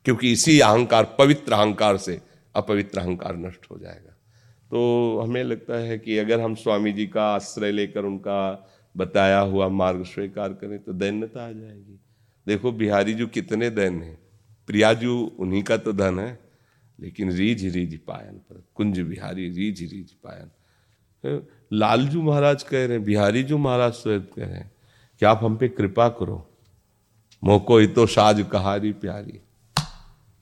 क्योंकि 0.06 0.32
इसी 0.32 0.58
अहंकार, 0.60 1.04
पवित्र 1.18 1.52
अहंकार 1.52 1.96
से 1.96 2.20
अपवित्र 2.54 3.00
अहंकार 3.00 3.36
नष्ट 3.36 3.66
हो 3.70 3.78
जाएगा। 3.78 4.16
तो 4.70 5.20
हमें 5.20 5.42
लगता 5.44 5.78
है 5.78 5.98
कि 5.98 6.18
अगर 6.18 6.40
हम 6.40 6.54
स्वामी 6.54 6.92
जी 6.92 7.06
का 7.06 7.24
आश्रय 7.26 7.72
लेकर 7.72 8.04
उनका 8.04 8.66
बताया 8.94 9.38
हुआ 9.40 9.68
मार्ग 9.68 10.04
स्वीकार 10.04 10.52
करें 10.52 10.78
तो 10.78 10.92
दैन्यता 10.92 11.44
आ 11.44 11.50
जाएगी। 11.50 11.98
देखो, 12.46 12.72
बिहारी 12.72 13.14
जो 13.14 13.26
कितने 13.26 13.70
दैन 13.70 14.02
है। 14.02 14.18
प्रियाजू 14.68 15.20
उन्हीं 15.38 15.62
का 15.62 15.76
तो 15.76 15.92
धन 15.92 16.18
है, 16.18 16.38
लेकिन 16.98 17.30
रीझ 17.32 17.64
रीझ 17.66 17.94
पायन 17.98 18.34
पर, 18.34 18.62
कुंज 18.74 18.98
बिहारी 19.00 19.48
रीझ 19.48 19.80
रीझ 19.82 20.10
पायन। 20.24 21.42
लालजू 21.72 22.22
महाराज 22.22 22.62
कह 22.62 22.86
रहे 22.86 22.96
हैं, 22.96 23.04
बिहारी 23.04 23.42
जो 23.42 23.58
महाराज 23.58 23.92
स्वयं 23.92 24.20
कह 24.20 24.44
रहे 24.44 24.54
हैं 24.54 24.70
कि 25.20 25.26
आप 25.26 25.40
हम 25.44 25.56
पे 25.56 25.68
कृपा 25.68 26.08
करो। 26.08 26.46
मोको 27.44 27.78
ही 27.78 27.86
तो 27.86 28.06
साज 28.06 28.44
कहारी 28.52 28.92
प्यारी। 28.92 29.40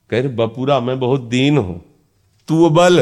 कह 0.09 0.19
रहे, 0.19 0.27
बपुरा, 0.27 0.79
मैं 0.79 0.99
बहुत 0.99 1.21
दीन 1.21 1.57
हूँ। 1.57 1.81
तू 2.47 2.69
बल। 2.69 2.99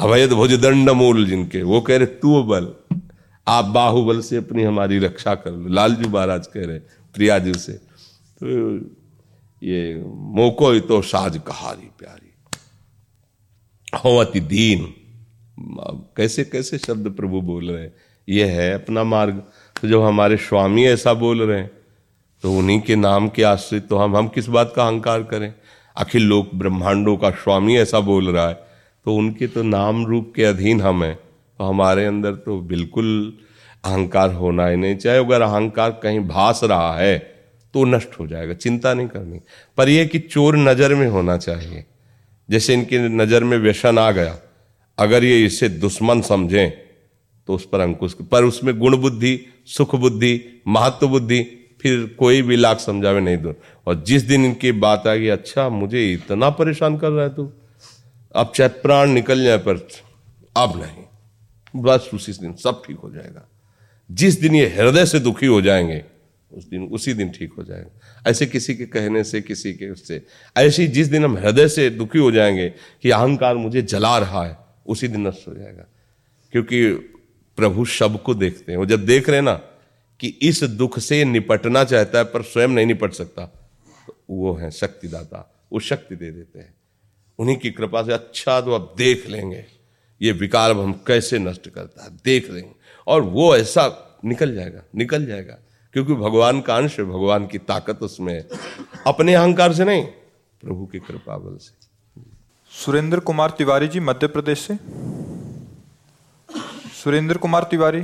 अवैध 0.00 0.32
भोज 0.32 0.52
दंड 0.52 0.90
मूल 0.90 1.26
जिनके। 1.26 1.62
वो 1.62 1.80
कह 1.80 1.96
रहे, 1.96 2.06
तू 2.06 2.42
बल। 2.42 2.72
आप 3.46 3.64
बाहुबल 3.64 4.20
से 4.20 4.36
अपनी 4.36 4.62
हमारी 4.62 4.98
रक्षा 4.98 5.34
कर 5.34 5.50
लो। 5.50 5.68
लालजू 5.68 6.08
महाराज 6.08 6.46
कह 6.46 6.66
रहे, 6.66 6.78
प्रियाजू 7.14 7.54
से। 7.54 7.72
तो 7.72 8.76
ये 9.62 10.04
मोको 10.06 10.70
ही 10.70 10.80
तो 10.80 11.02
साज 11.02 11.40
कहारी 11.46 11.90
प्यारी। 11.98 12.34
हो 14.04 14.16
अति 14.16 14.40
दीन। 14.40 14.94
कैसे 16.16 16.44
कैसे 16.44 16.78
शब्द 16.78 17.10
प्रभु 17.16 17.40
बोल 17.40 17.70
रहे 17.70 17.82
हैं? 17.82 17.94
ये 18.28 18.44
है 18.44 18.72
अपना 18.74 19.04
मार्ग। 19.04 19.42
तो 19.76 19.88
जब 19.88 20.02
हमारे 20.02 20.36
स्वामी 20.38 20.84
ऐसा 20.86 21.12
बोल 21.14 21.42
रहे 21.42 21.58
हैं 21.58 21.70
तो 22.42 22.52
उन्हीं 22.52 22.80
के 22.80 22.96
नाम 22.96 23.28
के 23.28 23.42
आश्रित 23.42 23.88
तो 23.88 23.96
हम 23.96 24.16
हम 24.16 24.28
किस 24.28 24.48
बात 24.48 24.72
का 24.76 24.84
अहंकार 24.84 25.22
करें? 25.22 25.52
अखिल 25.96 26.22
लोक 26.22 26.50
ब्रह्मांडों 26.54 27.16
का 27.16 27.30
स्वामी 27.32 27.76
ऐसा 27.76 28.00
बोल 28.00 28.30
रहा 28.30 28.48
है 28.48 28.54
तो 29.06 29.14
उनके 29.14 29.46
तो 29.46 29.62
नाम 29.62 30.04
रूप 30.06 30.32
के 30.36 30.44
अधीन 30.44 30.80
हम 30.80 31.02
हैं। 31.04 31.14
तो 31.14 31.64
हमारे 31.64 32.04
अंदर 32.04 32.34
तो 32.36 32.60
बिल्कुल 32.62 33.32
अहंकार 33.84 34.32
होना 34.32 34.66
ही 34.66 34.76
नहीं 34.76 34.96
चाहे 34.96 35.18
अगर 35.18 35.42
अहंकार 35.42 35.90
कहीं 36.02 36.20
भास 36.28 36.60
रहा 36.64 36.96
है 36.96 37.18
तो 37.74 37.84
नष्ट 37.84 38.18
हो 38.20 38.26
जाएगा, 38.26 38.54
चिंता 38.54 38.94
नहीं 38.94 39.08
करनी। 39.08 39.40
पर 39.78 39.88
यह 39.88 40.06
कि 40.06 40.18
चोर 40.18 40.56
नज़र 40.58 40.94
में 40.94 41.06
होना 41.08 41.36
चाहिए। 41.38 41.84
जैसे 42.48 42.74
इनकी 42.74 42.98
नज़र 42.98 43.44
में 43.44 43.56
व्यसन 43.58 43.98
आ 43.98 44.10
गया, 44.10 44.36
अगर 44.98 45.24
ये 45.24 45.44
इसे 45.44 45.68
दुश्मन 45.68 46.20
समझें 46.22 46.85
तो 47.46 47.54
उस 47.54 47.68
पर 47.72 47.80
अंकुश 47.80 48.14
पर 48.14 48.44
उसमें 48.44 48.78
गुण 48.78 48.96
बुद्धि, 48.96 49.40
सुख 49.66 49.94
बुद्धि, 49.94 50.62
महत्व 50.68 51.08
बुद्धि, 51.08 51.42
फिर 51.80 52.16
कोई 52.18 52.42
भी 52.42 52.56
लाख 52.56 52.80
समझावे 52.80 53.20
नहीं 53.20 53.38
दो 53.38 53.54
और 53.86 54.04
जिस 54.06 54.22
दिन 54.22 54.44
इनकी 54.44 54.72
बात 54.72 55.06
आ 55.06 55.14
गई 55.14 55.28
अच्छा 55.28 55.68
मुझे 55.68 56.12
इतना 56.12 56.50
परेशान 56.50 56.98
कर 56.98 57.10
रहा 57.10 57.24
है 57.24 57.34
तू। 57.34 57.52
अब 58.36 58.52
चाहे 58.56 58.68
प्राण 58.68 59.10
निकल 59.10 59.44
जाए, 59.44 59.58
पर 59.58 59.88
अब 60.56 60.72
नहीं। 60.76 61.04
बस 61.82 62.10
उसी 62.14 62.32
दिन 62.32 62.54
सब 62.54 62.82
ठीक 62.86 62.96
हो 62.96 63.10
जाएगा। 63.10 63.48
जिस 64.10 64.40
दिन 64.40 64.54
ये 64.54 64.66
हृदय 64.66 65.06
से 65.06 65.20
दुखी 65.20 65.46
हो 65.46 65.62
जाएँगे, 65.62 66.04
उस 66.52 66.68
दिन 66.68 66.82
उसी 66.82 67.14
दिन 67.14 67.28
ठीक 67.28 67.52
हो 67.58 67.64
जाएगा। 67.64 68.00
ऐसे 68.30 68.46
किसी 68.46 68.74
के 68.74 68.86
कहने 68.86 69.24
से, 69.24 69.40
किसी 69.40 69.72
के 69.72 69.90
उससे, 69.90 70.22
ऐसे 70.56 70.86
जिस 70.86 71.06
दिन 71.06 71.24
हम 71.24 71.36
हृदय 71.36 71.68
से 71.68 71.90
दुखी 71.90 72.18
हो 72.18 72.30
जाएँगे 72.30 72.72
कि 73.02 73.10
अहंकार 73.10 73.54
मुझे 73.54 73.82
जला 73.82 74.18
रहा 74.18 74.46
है, 74.46 74.56
उसी 74.86 75.08
दिन 75.08 75.26
नष्ट 75.26 75.48
हो 75.48 75.54
जाएगा। 75.54 75.84
क्योंकि 76.52 77.12
प्रभु 77.56 77.84
सबको 77.84 78.34
देखते 78.34 78.72
हैं। 78.72 78.78
वो 78.78 78.86
जब 78.86 79.04
देख 79.06 79.28
रहे 79.28 79.40
ना 79.40 79.54
कि 80.20 80.28
इस 80.42 80.62
दुख 80.64 80.98
से 80.98 81.24
निपटना 81.24 81.84
चाहता 81.84 82.18
है 82.18 82.24
पर 82.24 82.42
स्वयं 82.42 82.68
नहीं 82.68 82.86
निपट 82.86 83.12
सकता 83.12 83.44
तो 84.06 84.16
वो 84.30 84.54
है 84.54 84.70
शक्तिदाता। 84.70 85.52
वो 85.72 85.80
शक्ति 85.80 86.16
दे 86.16 86.30
देते 86.30 86.58
हैं। 86.58 86.74
उन्हीं 87.38 87.56
की 87.56 87.70
कृपा 87.70 88.02
से 88.02 88.12
अच्छा 88.12 88.60
तो 88.60 88.72
अब 88.72 88.94
देख 88.98 89.28
लेंगे। 89.28 89.64
ये 90.22 90.32
विकार 90.32 90.72
हम 90.72 90.92
कैसे 91.06 91.38
नष्ट 91.38 91.68
करता 91.68 92.04
है? 92.04 92.10
देख 92.24 92.50
लेंगे 92.50 92.72
और 93.06 93.22
वो 93.22 93.56
ऐसा 93.56 94.18
निकल 94.24 94.54
जाएगा 94.54 94.82
निकल 94.94 95.26
जाएगा। 95.26 95.58
क्योंकि 95.94 96.14
भगवान 96.14 96.60
का 96.60 96.76
अंश 96.76 97.00
भगवान 97.00 97.46
की 97.46 97.58
ताकत 97.58 98.02
उसमें 98.02 98.32
है। 98.34 98.48
अपने 99.06 99.34
अहंकार 99.34 99.72
से 99.72 99.84
नहीं, 99.84 100.04
प्रभु 100.62 100.86
की 100.86 100.98
कृपा 100.98 101.36
बल 101.38 101.56
से। 101.56 101.74
सुरेंद्र 102.72 103.20
कुमार 103.20 103.50
तिवारी 103.50 103.88
जी 103.88 104.00
मध्य 104.00 104.26
प्रदेश 104.26 104.58
से। 104.58 104.74
सुरेंद्र 107.06 107.36
कुमार 107.36 107.62
तिवारी, 107.62 108.00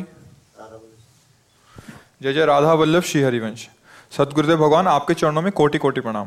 जय 2.23 2.33
जय 2.33 2.45
राधा 2.45 2.73
वल्लभ 2.73 3.03
श्री 3.03 3.23
हरिवंश 3.23 3.69
सतगुरुदेव 4.19 4.57
भगवान, 4.57 4.87
आपके 4.87 5.15
चरणों 5.15 5.43
में 5.43 5.53
कोटि 5.53 5.79
कोटि 5.79 6.01
प्रणाम। 6.01 6.27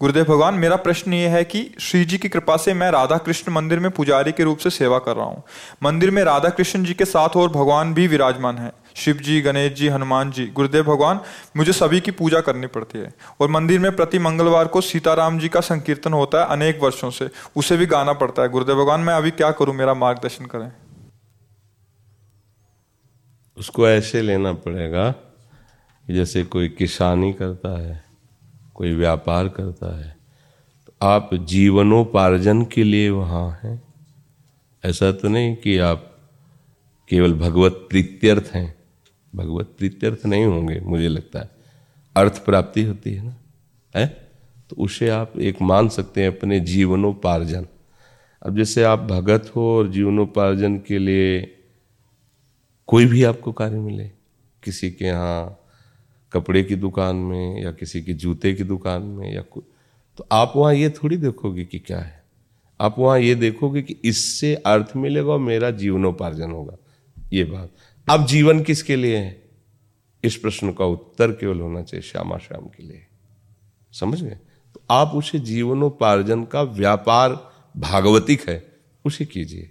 गुरुदेव 0.00 0.24
भगवान, 0.24 0.54
मेरा 0.54 0.76
प्रश्न 0.76 1.12
ये 1.12 1.28
है 1.28 1.44
कि 1.44 1.74
श्री 1.80 2.04
जी 2.04 2.18
की 2.18 2.28
कृपा 2.28 2.56
से 2.56 2.74
मैं 2.74 2.90
राधा 2.90 3.18
कृष्ण 3.18 3.52
मंदिर 3.52 3.78
में 3.78 3.90
पुजारी 3.90 4.32
के 4.32 4.44
रूप 4.44 4.58
से 4.58 4.70
सेवा 4.70 4.98
कर 4.98 5.16
रहा 5.16 5.26
हूँ। 5.26 5.42
मंदिर 5.82 6.10
में 6.10 6.24
राधा 6.24 6.48
कृष्ण 6.48 6.84
जी 6.84 6.94
के 6.94 7.04
साथ 7.04 7.28
और 7.28 7.48
भगवान 7.48 7.94
भी 7.94 8.06
विराजमान 8.06 8.58
है। 8.58 8.72
शिव 8.94 9.16
जी, 9.16 9.40
गणेश 9.40 9.72
जी, 9.72 9.88
हनुमान 9.88 10.30
जी, 10.30 10.46
गुरुदेव 10.46 10.84
भगवान, 10.84 11.20
मुझे 11.56 11.72
सभी 11.72 12.00
की 12.00 12.10
पूजा 12.10 12.40
करनी 12.40 12.66
पड़ती 12.66 12.98
है। 12.98 13.14
और 13.40 13.50
मंदिर 13.50 13.80
में 13.80 13.96
प्रति 13.96 14.18
मंगलवार 14.18 14.66
को 14.66 14.80
सीताराम 14.80 15.38
जी 15.38 15.48
का 15.48 15.60
संकीर्तन 15.60 16.12
होता 16.12 16.40
है 16.40 16.46
अनेक 16.46 16.80
वर्षों 16.82 17.10
से, 17.10 17.30
उसे 17.56 17.76
भी 17.76 17.86
गाना 17.86 18.12
पड़ता 18.12 18.42
है। 18.42 18.48
गुरुदेव 18.48 18.76
भगवान, 18.76 19.00
मैं 19.00 19.14
अभी 19.14 19.30
क्या 19.30 19.50
करूँ? 19.50 19.74
मेरा 19.74 19.94
मार्गदर्शन 19.94 20.44
करें। 20.44 20.72
उसको 23.60 23.88
ऐसे 23.88 24.22
लेना 24.22 24.52
पड़ेगा 24.52 25.14
जैसे 26.10 26.44
कोई 26.44 26.68
किसानी 26.68 27.32
करता 27.32 27.80
है, 27.80 28.04
कोई 28.74 28.92
व्यापार 28.94 29.48
करता 29.48 30.04
है 30.04 30.16
तो 30.86 30.92
आप 31.02 31.34
जीवनोपार्जन 31.34 32.64
के 32.64 32.84
लिए 32.84 33.10
वहाँ 33.10 33.60
हैं। 33.62 33.82
ऐसा 34.84 35.12
तो 35.12 35.28
नहीं 35.28 35.56
कि 35.56 35.78
आप 35.78 36.16
केवल 37.08 37.34
भगवत 37.34 37.72
प्रीत्यर्थ 37.72 38.50
हैं। 38.54 38.74
भगवत 39.34 39.66
प्रीत्यर्थ 39.78 40.26
नहीं 40.26 40.44
होंगे, 40.44 40.80
मुझे 40.80 41.08
लगता 41.08 41.38
है। 41.38 41.50
अर्थ 42.16 42.44
प्राप्ति 42.44 42.82
होती 42.82 43.14
है 43.14 43.24
ना? 43.26 43.36
है? 43.96 44.06
तो 44.70 44.76
उसे 44.76 45.08
आप 45.08 45.38
एक 45.38 45.62
मान 45.62 45.88
सकते 45.88 46.22
हैं 46.22 46.38
अपने 46.38 46.60
जीवनोपार्जन। 46.60 47.66
अब 48.46 48.56
जैसे 48.56 48.82
आप 48.82 48.98
भगत 48.98 49.52
हो 49.56 49.78
और 49.78 49.88
जीवनोपार्जन 49.88 50.78
के 50.78 50.98
लिए 50.98 51.56
कोई 52.90 53.06
भी 53.06 53.22
आपको 53.24 53.52
कार्य 53.52 53.76
मिले, 53.76 54.04
किसी 54.62 54.90
के 54.90 55.04
यहाँ 55.04 55.68
कपड़े 56.32 56.62
की 56.62 56.76
दुकान 56.76 57.16
में 57.16 57.62
या 57.62 57.72
किसी 57.72 58.02
की 58.02 58.14
जूते 58.14 58.52
की 58.54 58.64
दुकान 58.64 59.02
में 59.02 59.34
या 59.34 59.42
कोई 59.42 59.62
तो 60.18 60.26
आप 60.32 60.52
वहाँ 60.56 60.74
ये 60.74 60.90
थोड़ी 60.90 61.16
देखोगे 61.16 61.64
कि 61.64 61.78
क्या 61.78 61.98
है। 61.98 62.24
आप 62.80 62.98
वहाँ 62.98 63.18
ये 63.20 63.34
देखोगे 63.34 63.82
कि 63.82 63.96
इससे 64.04 64.54
अर्थ 64.54 64.92
मिलेगा 64.96 65.32
और 65.32 65.38
मेरा 65.38 65.70
जीवनोपार्जन 65.70 66.50
होगा। 66.50 66.76
ये 67.32 67.44
बात। 67.44 67.70
अब 68.08 68.26
जीवन 68.26 68.62
किसके 68.62 68.96
लिए 68.96 69.16
है? 69.16 69.42
इस 70.24 70.36
प्रश्न 70.36 70.72
का 70.72 70.84
उत्तर 70.84 71.32
केवल 71.32 71.60
होना 71.60 71.82
चाहिए 71.82 72.02
श्यामा 72.02 72.38
श्याम 72.38 72.66
के 72.66 72.82
लिए। 72.82 73.06
समझ 73.92 74.22
गए? 74.22 74.38
तो 74.74 74.82
आप 74.90 75.12
उसे 75.14 75.38
जीवनोपार्जन 75.38 76.44
का 76.44 76.62
व्यापार 76.62 77.32
भागवतिक 77.76 78.48
है, 78.48 78.72
उसे 79.04 79.24
कीजिए। 79.24 79.70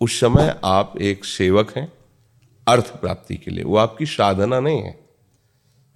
उस 0.00 0.20
समय 0.20 0.60
आप 0.64 0.94
एक 1.00 1.24
सेवक 1.24 1.72
हैं। 1.76 1.92
अर्थ 2.66 3.00
प्राप्ति 3.00 3.36
के 3.36 3.50
लिए। 3.50 3.64
वो 3.64 3.76
आपकी 3.76 4.06
साधना 4.06 4.60
नहीं 4.60 4.82
है। 4.82 4.98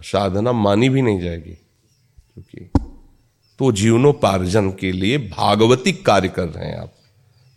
साधना 0.00 0.52
मानी 0.52 0.88
भी 0.88 1.02
नहीं 1.02 1.20
जाएगी, 1.20 1.52
क्योंकि 2.34 2.70
तो 3.58 3.72
जीवनोपार्जन 3.72 4.70
के 4.70 4.92
लिए 4.92 5.18
भागवतिक 5.18 6.04
कार्य 6.06 6.28
कर 6.28 6.48
रहे 6.48 6.66
हैं 6.66 6.78
आप। 6.78 6.92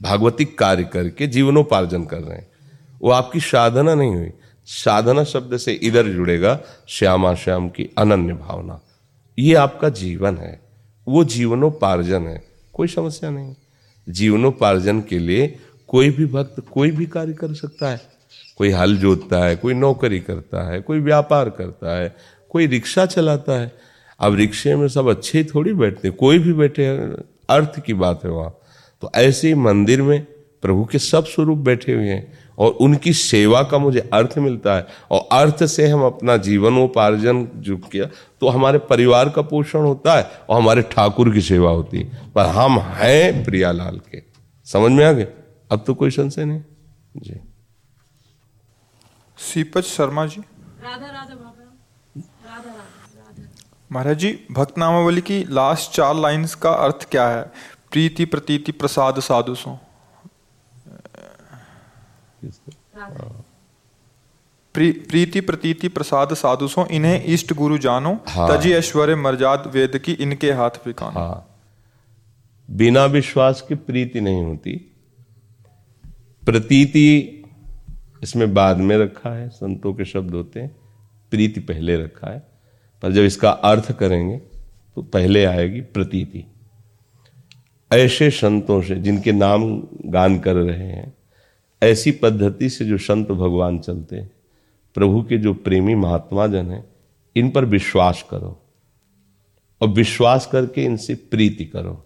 भागवतिक 0.02 0.58
कार्य 0.58 0.84
करके 0.84 1.28
जीवनोपार्जन 1.28 2.06
कर 2.06 2.22
रहे 2.22 2.38
हैं। 2.38 2.48
वो 3.02 3.12
आपकी 3.12 3.40
साधना 3.40 3.96
नहीं 3.96 4.16
हुई। 4.16 4.32
साधना 4.66 5.24
शब्द 5.24 5.58
से 5.58 5.74
इधर 5.74 6.08
जुड़ेगा 6.08 6.60
श्यामा 6.88 7.34
श्याम 7.36 7.70
की 7.70 7.90
अनन्य 7.98 8.34
भावना। 8.34 8.82
ये 9.40 9.54
आपका 9.56 9.90
जीवन 9.90 10.38
है। 10.38 10.60
वो 11.08 11.24
जीवनोपार्जन 11.24 12.28
है। 12.28 12.48
कोई 12.74 12.88
समस्या 12.88 13.30
नहीं। 13.30 13.56
जीवनोपार्जन 14.10 15.02
के 15.02 15.20
लिए 15.20 15.60
कोई 15.88 16.10
भी 16.10 16.26
भक्त 16.26 16.60
कोई 16.72 16.92
भी 16.92 17.06
कार्य 17.06 17.34
कर 17.34 17.54
सकता 17.54 17.90
है। 17.90 18.02
कोई 18.62 18.70
हल 18.70 18.98
जोतता 18.98 19.38
है, 19.46 19.56
कोई 19.56 19.74
नौकरी 19.74 20.20
करता 20.20 20.72
है, 20.72 20.82
कोई 20.82 21.00
व्यापार 21.00 21.50
करता 21.50 21.98
है, 21.98 22.16
कोई 22.50 22.68
रिक्शा 22.68 23.06
चलाता 23.06 23.54
है। 23.62 23.72
अब 24.20 24.36
रिक्शे 24.36 24.76
में 24.76 24.88
सब 24.88 25.10
अच्छे 25.10 25.38
ही 25.38 25.44
थोड़ी 25.44 25.74
बैठते 25.74 26.10
कोई 26.10 26.40
भी 26.40 26.54
बैठे, 26.54 26.88
अर्थ 27.50 27.80
की 27.86 27.94
बात 27.94 28.26
है 28.26 28.32
वहाँ। 28.32 28.60
तो 29.02 29.12
ऐसे 29.16 29.48
ही 29.48 29.54
मंदिर 29.54 30.02
में 30.02 30.26
प्रभु 30.62 30.86
के 30.86 31.00
सब 31.00 31.26
स्वरूप 31.26 31.58
बैठे 31.58 31.94
हुए 31.94 32.08
हैं 32.08 32.40
और 32.58 32.72
उनकी 32.72 33.14
सेवा 33.14 33.64
का 33.64 33.78
मुझे 33.78 34.10
अर्थ 34.14 34.38
मिलता 34.38 34.76
है 34.76 34.88
और 35.12 35.28
अर्थ 35.32 35.66
से 35.66 35.88
हम 35.88 36.06
अपना 36.06 36.38
जीवनोपार्जन 36.38 37.48
जो 37.56 37.78
किया 37.78 38.06
तो 38.42 38.48
हमारे 38.48 38.78
परिवार 38.78 39.30
का 39.30 39.42
पोषण 39.42 39.80
होता 39.80 40.16
है 40.16 40.30
और 40.50 40.62
हमारे 40.62 40.82
ठाकुर 40.82 41.34
की 41.34 41.42
सेवा 41.42 41.70
होती 41.70 42.00
है। 42.00 42.34
पर 42.36 42.46
हम 42.46 42.80
हैं 42.80 43.44
प्रियालाल 43.44 44.02
के। 44.12 44.22
समझ 44.66 44.92
में 44.92 45.06
आ 45.06 45.12
गए? 45.12 45.28
अब 45.72 45.84
तो 45.88 45.94
कोई 45.94 46.10
संशय 46.10 46.46
नहीं? 46.46 46.62
जी। 47.18 47.40
सीपच 49.42 49.84
शर्मा 49.84 50.26
जी। 50.26 50.42
राधा 50.84 51.08
राधा 51.08 51.34
राधा 51.34 52.70
राधा 52.70 53.48
महाराज 53.92 54.18
जी 54.18 54.32
भक्त 54.52 54.78
नामावली 54.78 55.22
की 55.22 55.44
लास्ट 55.50 55.92
चार 55.92 56.16
लाइंस 56.16 56.56
का 56.56 56.72
अर्थ 56.72 57.08
क्या 57.12 57.28
है? 57.30 57.42
प्रीति 57.92 58.26
प्रतीति 58.26 58.72
प्रसाद 58.72 59.20
साधु 59.20 59.56
सो। 59.56 59.80
प्री, 64.76 64.92
प्रीति 64.92 65.42
प्रतीति 65.42 65.88
प्रसाद 65.88 66.34
साधु 66.34 66.68
सो। 66.68 66.86
इन्हें 66.86 67.24
इष्ट 67.24 67.54
गुरु 67.54 67.78
जानो 67.78 68.14
हाँ। 68.28 68.48
तजी 68.50 68.72
ऐश्वर्य 68.72 69.16
मर्याद 69.16 69.72
वेद 69.74 69.98
की 69.98 70.14
इनके 70.14 70.52
हाथ 70.52 70.70
पे 70.86 70.94
कानो। 70.94 71.20
हाँ। 71.20 71.48
बिना 72.70 73.06
विश्वास 73.06 73.66
के 73.70 73.76
प्रीति 73.76 74.22
नहीं 74.22 74.44
होती। 74.44 74.78
प्रतीति 76.46 77.38
इसमें 78.24 78.54
बाद 78.54 78.78
में 78.78 78.98
रखा 78.98 79.36
है, 79.36 79.50
संतों 79.50 79.94
के 79.94 80.06
शब्द 80.06 80.32
होते 80.32 80.60
हैं, 80.60 80.76
प्रीति 81.32 81.60
पहले 81.60 81.98
रखा 81.98 82.34
है। 82.34 82.48
पर 83.02 83.12
जब 83.12 83.22
इसका 83.22 83.50
अर्थ 83.50 83.92
करेंगे 83.92 84.38
तो 84.96 85.02
पहले 85.02 85.46
आएगी 85.46 85.82
प्रतीति। 85.82 86.46
ऐसे 87.94 88.30
संतों 88.30 88.82
से, 88.82 88.96
जिनके 88.96 89.32
नाम 89.32 89.84
गान 90.06 90.40
कर 90.40 90.56
रहे 90.56 90.88
हैं, 90.88 91.14
ऐसी 91.84 92.12
पद्धति 92.12 92.70
से 92.70 92.86
जो 92.86 92.98
संत 92.98 93.28
भगवान 93.28 93.80
चलते 93.80 94.16
हैं, 94.16 94.32
प्रभु 94.96 95.24
के 95.24 95.38
जो 95.38 95.54
प्रेमी 95.54 95.96
महात्मा 95.96 96.48
जन 96.48 96.72
हैं, 96.72 96.86
इन 97.36 97.50
पर 97.52 97.66
विश्वास 97.66 98.26
करो। 98.30 98.62
और 99.82 99.88
विश्वास 99.88 100.46
करके 100.46 100.84
इनसे 100.84 101.16
प्रीति 101.16 101.66
करो। 101.66 102.06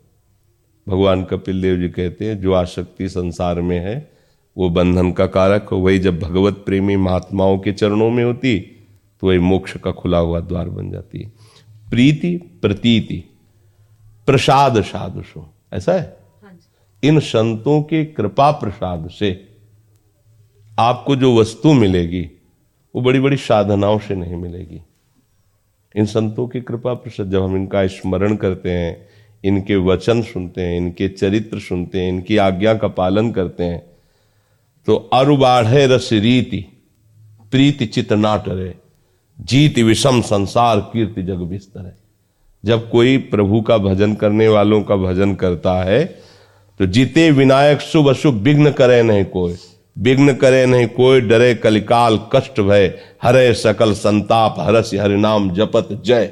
भगवान 0.89 1.23
कपिल 1.23 1.61
देव 1.61 1.77
जी 1.77 1.89
कहते 1.89 2.25
हैं, 2.25 2.41
जो 2.41 2.53
आसक्ति 2.53 3.09
संसार 3.09 3.61
में 3.61 3.79
है 3.79 4.14
वो 4.57 4.69
बंधन 4.69 5.11
का 5.11 5.27
कारक 5.27 5.69
हो 5.69 5.77
वही 5.77 5.99
जब 5.99 6.19
भगवत 6.19 6.53
प्रेमी 6.53 6.95
महात्माओं 6.95 7.59
के 7.59 7.71
चरणों 7.71 8.11
में 8.11 8.23
होती 8.23 8.59
तो 9.21 9.27
वही 9.27 9.39
मोक्ष 9.39 9.77
का 9.77 9.91
खुला 9.91 10.17
हुआ 10.17 10.39
द्वार 10.39 10.69
बन 10.69 10.91
जाती। 10.91 11.19
है 11.19 11.33
प्रीति 11.89 12.37
प्रतीति 12.37 13.23
प्रसाद 14.25 14.81
साधुषो 14.81 15.53
ऐसा 15.73 15.93
है? 15.93 16.17
इन 17.03 17.19
संतों 17.19 17.83
के 17.83 18.05
कृपा 18.05 18.51
प्रसाद 18.51 19.09
से 19.09 19.47
आपको 20.79 21.15
जो 21.15 21.37
वस्तु 21.37 21.73
मिलेगी 21.73 22.29
वो 22.95 23.01
बड़ी 23.01 23.19
बड़ी 23.19 23.37
साधनाओं 23.37 23.99
से 23.99 24.15
नहीं 24.15 24.35
मिलेगी। 24.35 24.81
इन 25.95 26.05
संतों 26.05 26.47
की 26.47 26.61
कृपा 26.61 26.93
प्रसाद 26.93 27.31
जब 27.31 27.43
हम 27.43 27.55
इनका 27.55 27.87
स्मरण 27.87 28.35
करते 28.35 28.71
हैं 28.71 29.09
इनके 29.43 29.75
वचन 29.75 30.21
सुनते 30.21 30.61
हैं 30.61 30.77
इनके 30.77 31.07
चरित्र 31.07 31.59
सुनते 31.59 32.01
हैं 32.01 32.09
इनकी 32.09 32.37
आज्ञा 32.37 32.73
का 32.73 32.87
पालन 32.87 33.31
करते 33.31 33.63
हैं 33.63 33.94
तो 34.87 34.95
अरुबाढ़ 35.13 35.67
रस 35.67 36.09
रीति, 36.13 36.57
प्रीति 37.51 37.85
चित 37.85 38.13
नाटरे 38.13 38.73
जीत 39.37 39.77
विषम 39.79 40.21
संसार 40.21 40.79
कीर्ति 40.93 41.23
जग 41.23 41.41
बिस्तर। 41.43 41.85
है 41.85 41.97
जब 42.63 42.89
कोई 42.89 43.17
प्रभु 43.27 43.61
का 43.61 43.77
भजन 43.77 44.13
करने 44.15 44.47
वालों 44.47 44.81
का 44.83 44.95
भजन 44.95 45.33
करता 45.35 45.73
है 45.83 46.03
तो 46.79 46.85
जीते 46.85 47.29
विनायक 47.31 47.81
शुभ 47.81 48.09
अशुभ 48.09 48.35
विघ्न 48.35 48.71
करे 48.71 49.01
नहीं 49.03 49.25
कोई, 49.25 49.55
विघ्न 49.97 50.33
करे 50.33 50.65
नहीं 50.65 50.87
कोई, 50.87 51.21
डरे 51.21 51.53
कलिकाल 51.55 52.19
कष्ट 52.33 52.59
भय, 52.61 52.87
हरे 53.23 53.53
सकल 53.53 53.93
संताप, 53.93 54.55
हरस 54.59 54.91
हरिनाम 54.93 55.49
जपत 55.51 55.89
जय। 56.05 56.25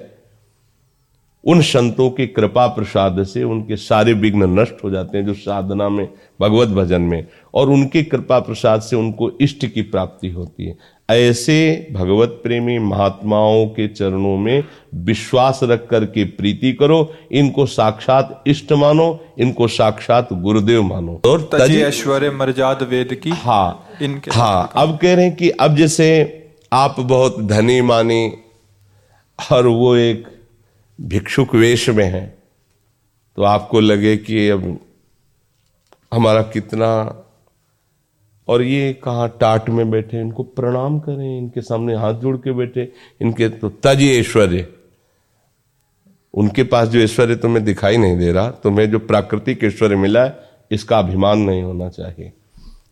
उन 1.46 1.62
संतों 1.62 2.10
की 2.10 2.28
कृपा 2.28 2.68
प्रसाद 2.68 3.24
से 3.24 3.44
उनके 3.44 3.76
सारे 3.76 4.14
विघ्न 4.14 4.60
नष्ट 4.60 4.84
हो 4.84 4.90
जाते 4.90 5.18
हैं 5.18 5.26
जो 5.26 5.34
साधना 5.34 5.90
में 5.90 6.08
भगवत 6.42 6.68
भजन 6.68 7.02
में 7.02 7.26
और 7.54 7.70
उनके 7.70 8.04
कृपा 8.04 8.40
प्रसाद 8.40 8.82
से 8.82 8.96
उनको 8.96 9.32
इष्ट 9.42 9.66
की 9.66 9.82
प्राप्ति 9.82 10.30
होती 10.30 10.66
है। 10.66 10.76
ऐसे 11.10 11.88
भगवत 11.94 12.40
प्रेमी 12.44 12.78
महात्माओं 12.80 13.66
के 13.68 13.88
चरणों 13.88 14.38
में 14.38 14.64
विश्वास 14.96 15.60
रख 15.64 15.88
करके 15.88 16.24
प्रीति 16.24 16.72
करो 16.74 17.00
इनको 17.32 17.66
साक्षात 17.66 18.44
इष्ट 18.48 18.72
मानो 18.74 19.08
इनको 19.40 19.68
साक्षात 19.68 20.34
गुरुदेव 20.34 20.84
मानो। 20.84 21.22
और 21.26 21.50
तजी 21.54 21.82
ऐश्वर्य 21.82 22.32
मर्याद 22.32 22.88
वेद 22.90 23.14
की 23.24 23.30
हाँ 23.30 23.90
इनके 24.02 24.32
हाँ 24.32 24.72
अब 24.76 24.98
कह 25.02 25.16
रहे 25.16 25.26
हैं 25.26 25.36
कि 25.36 25.50
अब 25.50 25.76
जैसे 25.76 26.10
आप 26.74 27.00
बहुत 27.00 27.42
धनी 27.42 27.82
माने 27.82 28.26
और 29.52 29.68
वो 29.68 29.96
एक 29.96 30.28
भिक्षुक 31.00 31.56
वेश 31.56 31.90
में 31.90 32.06
है 32.06 32.26
तो 33.38 33.44
आपको 33.44 33.80
लगे 33.80 34.16
कि 34.18 34.48
अब 34.50 34.80
हमारा 36.12 36.42
कितना, 36.44 36.90
और 38.48 38.62
ये 38.62 38.94
कहाँ 38.94 39.28
टाट 39.40 39.70
में 39.70 39.90
बैठे, 39.92 40.20
इनको 40.22 40.44
प्रणाम 40.44 41.00
करें, 41.00 41.38
इनके 41.38 41.62
सामने 41.62 41.96
हाथ 41.96 42.14
जोड़ 42.14 42.36
के 42.38 42.52
बैठे, 42.52 42.92
इनके 43.22 43.50
तो 43.50 43.70
तज 43.84 44.02
ऐश्वर्य। 44.04 44.68
उनके 46.34 46.64
पास 46.64 46.88
जो 46.88 47.00
ऐश्वर्य 47.00 47.36
तुम्हें 47.36 47.64
दिखाई 47.66 47.98
नहीं 47.98 48.18
दे 48.18 48.32
रहा, 48.32 48.50
तुम्हें 48.54 48.90
जो 48.92 49.00
प्राकृतिक 49.00 49.64
ऐश्वर्य 49.64 49.96
मिला 49.96 50.24
है, 50.24 50.38
इसका 50.72 51.00
अभिमान 51.00 51.40
नहीं 51.40 51.64
होना 51.64 51.90
चाहिए। 51.90 52.32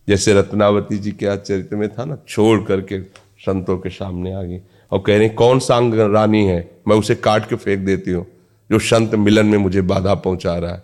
जैसे 0.08 0.34
रत्नावती 0.34 0.98
जी 0.98 1.12
के 1.12 1.36
चरित्र 1.36 1.76
में 1.76 1.88
था 1.88 2.04
ना, 2.04 2.18
छोड़ 2.28 2.62
करके 2.64 3.00
संतों 3.40 3.78
के 3.78 3.90
सामने 3.90 4.32
आ 4.32 4.42
गई 4.42 4.58
और 4.92 5.02
कह 5.06 5.18
रही 5.18 5.28
कौन 5.30 5.58
सांग 5.60 5.94
रानी 5.94 6.44
है? 6.46 6.70
मैं 6.88 6.96
उसे 6.96 7.14
काट 7.16 7.48
के 7.48 7.56
फेंक 7.56 7.80
देती 7.80 8.10
हूँ, 8.10 8.26
जो 8.70 8.78
संत 8.80 9.14
मिलन 9.16 9.46
में 9.46 9.58
मुझे 9.58 9.80
बाधा 9.82 10.14
पहुँचा 10.16 10.56
रहा 10.56 10.72
है। 10.72 10.82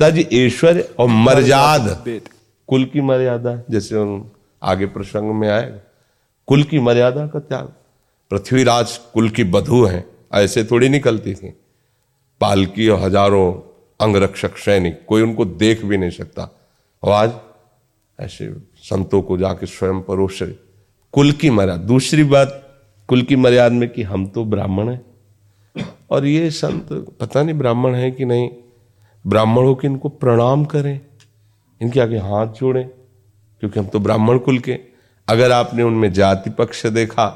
तज 0.00 0.18
ऐश्वर्य 0.34 0.88
और 0.98 1.08
मर्याद 1.08 2.04
कुल 2.68 2.84
की 2.84 3.00
मर्यादा, 3.00 3.60
जैसे 3.70 3.96
आगे 4.62 4.86
प्रसंग 4.86 5.34
में 5.34 5.48
आएगा 5.48 5.78
कुल 6.48 6.62
की 6.62 6.78
मर्यादा 6.80 7.26
का 7.26 7.38
त्याग। 7.40 7.72
पृथ्वीराज 8.30 8.96
कुल 9.14 9.28
की 9.30 9.44
बधु 9.46 9.84
है, 9.84 10.04
ऐसे 10.34 10.64
थोड़ी 10.64 10.88
निकलती 10.88 11.34
थी। 11.34 11.52
पालकी 12.40 12.88
और 12.88 13.00
हज़ारों 13.00 13.52
अंगरक्षक 14.00 14.56
सैनिक, 14.56 15.00
कोई 15.06 15.22
उनको 15.22 15.44
देख 15.44 15.84
भी 15.84 15.96
नहीं 15.96 16.10
सकता। 16.10 16.50
और 17.02 17.12
आज 17.12 17.32
ऐसे 18.18 18.52
संतों 18.82 19.22
को 19.22 19.36
जाके 19.38 19.66
स्वयं 19.66 20.00
परोस। 20.02 20.38
कुल 21.14 21.32
की 21.32 21.50
मर्यादा। 21.50 21.82
दूसरी 21.84 22.24
बात 22.24 22.62
कुल 23.08 23.22
की 23.22 23.36
मर्यादा 23.36 23.74
में 23.74 23.88
कि 23.88 24.02
हम 24.02 24.26
तो 24.26 24.44
ब्राह्मण 24.44 24.88
हैं। 24.90 25.04
और 26.10 26.26
ये 26.26 26.50
संत 26.50 26.88
पता 27.20 27.42
नहीं 27.42 27.54
ब्राह्मण 27.54 27.94
है 27.94 28.10
कि 28.10 28.24
नहीं। 28.24 28.48
ब्राह्मण 29.26 29.62
हो 29.62 29.74
कि 29.74 29.86
इनको 29.86 30.08
प्रणाम 30.08 30.64
करें, 30.64 31.00
इनके 31.80 32.00
आगे 32.00 32.18
हाथ 32.18 32.46
जोड़ें, 32.46 32.88
क्योंकि 33.62 33.80
हम 33.80 33.86
तो 33.86 33.98
ब्राह्मण 33.98 34.38
कुल 34.38 34.58
के। 34.58 34.78
अगर 35.28 35.52
आपने 35.52 35.82
उनमें 35.82 36.12
जाति 36.12 36.50
पक्ष 36.50 36.86
देखा 36.86 37.26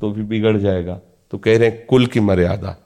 तो 0.00 0.10
भी 0.10 0.22
बिगड़ 0.22 0.56
जाएगा। 0.56 1.00
तो 1.30 1.38
कह 1.38 1.58
रहे 1.58 1.68
हैं, 1.68 1.86
कुल 1.86 2.06
की 2.06 2.20
मर्यादा। 2.20 2.76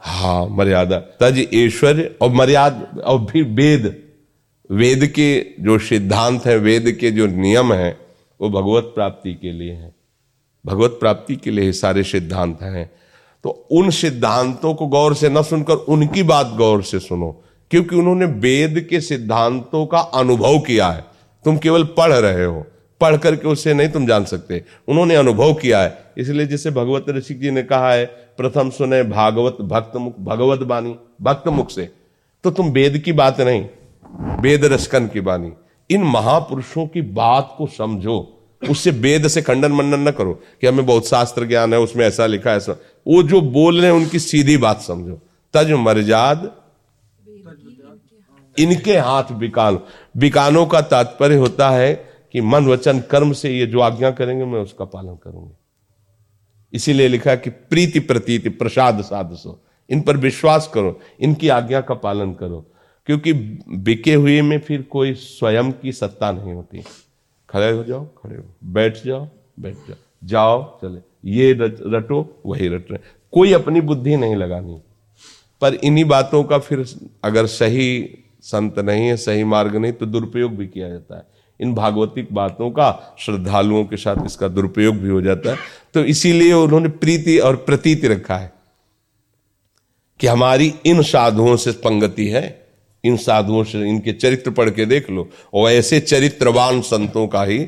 हाँ 0.00 0.46
मर्यादा। 0.46 0.98
तज 1.20 1.38
ऐश्वर्य 1.54 2.14
और 2.22 2.30
मर्यादा 2.30 3.00
और 3.00 3.26
फिर 3.26 3.44
वेद। 3.44 3.96
वेद 4.70 5.06
के 5.06 5.46
जो 5.60 5.78
सिद्धांत 5.78 6.46
है, 6.46 6.56
वेद 6.56 6.90
के 7.00 7.10
जो 7.10 7.26
नियम 7.26 7.72
है, 7.72 7.96
वो 8.40 8.48
भगवत 8.50 8.92
प्राप्ति 8.94 9.34
के 9.34 9.52
लिए 9.52 9.72
है। 9.72 9.97
भगवत 10.64 10.96
प्राप्ति 11.00 11.36
के 11.36 11.50
लिए 11.50 11.72
सारे 11.72 12.02
सिद्धांत 12.02 12.62
हैं। 12.62 12.90
तो 13.44 13.50
उन 13.70 13.90
सिद्धांतों 13.90 14.74
को 14.74 14.86
गौर 14.86 15.14
से 15.14 15.28
न 15.28 15.42
सुनकर 15.42 15.74
उनकी 15.74 16.22
बात 16.22 16.54
गौर 16.56 16.82
से 16.82 16.98
सुनो, 16.98 17.30
क्योंकि 17.70 17.96
उन्होंने 17.96 18.24
वेद 18.24 18.86
के 18.90 19.00
सिद्धांतों 19.00 19.84
का 19.86 19.98
अनुभव 19.98 20.58
किया 20.58 20.88
है। 20.88 21.04
तुम 21.44 21.58
केवल 21.58 21.84
पढ़ 21.96 22.12
रहे 22.12 22.44
हो, 22.44 22.64
पढ़ 23.00 23.16
करके 23.16 23.48
उससे 23.48 23.74
नहीं 23.74 23.88
तुम 23.88 24.06
जान 24.06 24.24
सकते। 24.24 24.62
उन्होंने 24.88 25.14
अनुभव 25.14 25.52
किया 25.54 25.82
है, 25.82 26.12
इसलिए 26.18 26.46
जैसे 26.46 26.70
भगवत 26.70 27.04
ऋषिक 27.08 27.40
जी 27.40 27.50
ने 27.50 27.62
कहा 27.62 27.92
है, 27.92 28.04
प्रथम 28.38 28.70
सुने 28.70 29.02
भागवत, 29.02 29.56
भक्त 29.62 29.96
मुख, 29.96 30.18
भगवत 30.20 30.58
बानी 30.60 30.94
भक्त 31.22 31.48
मुख 31.48 31.70
से। 31.70 31.88
तो 32.44 32.50
तुम 32.50 32.70
वेद 32.70 32.98
की 32.98 33.12
बात 33.12 33.40
नहीं, 33.40 33.64
वेद 34.40 34.64
रसकन 34.64 35.06
की 35.06 35.20
बानी 35.20 35.52
इन 35.90 36.02
महापुरुषों 36.04 36.86
की 36.86 37.02
बात 37.02 37.54
को 37.58 37.66
समझो। 37.68 38.37
उससे 38.70 38.90
वेद 38.90 39.28
से 39.28 39.42
खंडन 39.42 39.72
मंडन 39.72 40.00
न 40.00 40.10
करो 40.10 40.42
कि 40.60 40.66
हमें 40.66 40.86
बहुत 40.86 41.08
शास्त्र 41.08 41.46
ज्ञान 41.46 41.72
है, 41.72 41.80
उसमें 41.80 42.06
ऐसा 42.06 42.26
लिखा 42.26 42.50
है, 42.50 42.56
ऐसा। 42.56 42.72
वो 43.06 43.22
जो 43.22 43.40
बोल 43.40 43.80
रहे 43.80 43.86
हैं, 43.86 43.98
उनकी 43.98 44.18
सीधी 44.18 44.56
बात 44.56 44.80
समझो। 44.80 45.20
तज 45.54 45.70
मर्जाद, 45.70 46.56
इनके 48.58 48.96
हाथ 48.96 49.24
बिकानो। 49.32 49.86
बिकानों 50.16 50.66
का 50.66 50.80
तात्पर्य 50.80 51.36
होता 51.36 51.70
है 51.70 52.08
कि 52.32 52.40
मन, 52.40 52.66
वचन, 52.66 53.00
कर्म 53.00 53.32
से 53.32 53.58
ये 53.58 53.66
जो 53.66 53.80
आज्ञा 53.80 54.10
करेंगे, 54.10 54.44
मैं 54.44 54.60
उसका 54.60 54.84
पालन 54.84 55.14
करूँगी। 55.14 55.52
इसीलिए 56.72 57.08
लिखा 57.08 57.34
कि 57.34 57.50
प्रीति 57.50 58.00
प्रतीति, 58.00 58.48
प्रसाद 58.48 59.02
साधसो 59.02 59.64
इन 59.90 60.00
पर 60.00 60.16
विश्वास 60.16 60.70
करो, 60.74 61.00
इनकी 61.20 61.48
आज्ञा 61.48 61.80
का 61.80 61.94
पालन 61.94 62.32
करो। 62.32 62.72
क्योंकि 63.06 63.32
बिके 63.68 64.14
हुए 64.14 64.42
में 64.42 64.58
फिर 64.58 64.82
कोई 64.82 65.14
स्वयं 65.14 65.72
की 65.72 65.92
सत्ता 65.92 66.32
नहीं 66.32 66.52
होती। 66.52 66.82
खड़े 67.50 67.70
हो 67.70 67.84
जाओ, 67.84 68.04
खड़े 68.04 68.36
हो। 68.36 68.44
बैठ 68.64 69.04
जाओ 69.06 69.28
बैठ 69.60 69.74
जाओ। 69.74 69.96
जाओ, 70.24 70.78
चले। 70.78 71.30
ये 71.30 71.52
रटो 71.86 72.42
वही 72.46 72.68
रट 72.68 72.90
रहे। 72.90 72.98
कोई 73.32 73.52
अपनी 73.52 73.80
बुद्धि 73.80 74.16
नहीं 74.16 74.36
लगानी। 74.36 74.82
पर 75.60 75.74
इन्हीं 75.74 76.04
बातों 76.04 76.44
का 76.44 76.58
फिर 76.58 76.86
अगर 77.24 77.46
सही 77.46 78.18
संत 78.40 78.78
नहीं 78.78 79.06
है, 79.06 79.16
सही 79.16 79.44
मार्ग 79.44 79.76
नहीं 79.76 79.92
तो 79.92 80.06
दुरुपयोग 80.06 80.56
भी 80.56 80.66
किया 80.66 80.88
जाता 80.88 81.16
है। 81.16 81.22
इन 81.60 81.74
भागवतिक 81.74 82.28
बातों 82.32 82.70
का 82.70 83.16
श्रद्धालुओं 83.18 83.84
के 83.84 83.96
साथ 83.96 84.16
इसका 84.26 84.48
दुरुपयोग 84.48 84.96
भी 84.96 85.08
हो 85.08 85.20
जाता 85.20 85.50
है। 85.50 85.56
तो 85.94 86.00
इसीलिए 86.00 86.52
उन्होंने 86.52 86.88
प्रीति 86.88 87.38
और 87.38 87.56
प्रतीति 87.56 88.08
रखा 88.08 88.36
है 88.36 88.52
कि 90.20 90.26
हमारी 90.26 90.74
इन 90.86 91.02
साधुओं 91.02 91.56
से 91.56 91.72
पंगति 91.72 92.28
है। 92.28 92.67
इन 93.04 93.16
साधुओं 93.16 93.62
से 93.64 93.88
इनके 93.88 94.12
चरित्र 94.12 94.50
पढ़ 94.50 94.70
के 94.70 94.86
देख 94.86 95.10
लो। 95.10 95.28
और 95.54 95.70
ऐसे 95.70 96.00
चरित्रवान 96.00 96.80
संतों 96.82 97.26
का 97.26 97.42
ही 97.42 97.58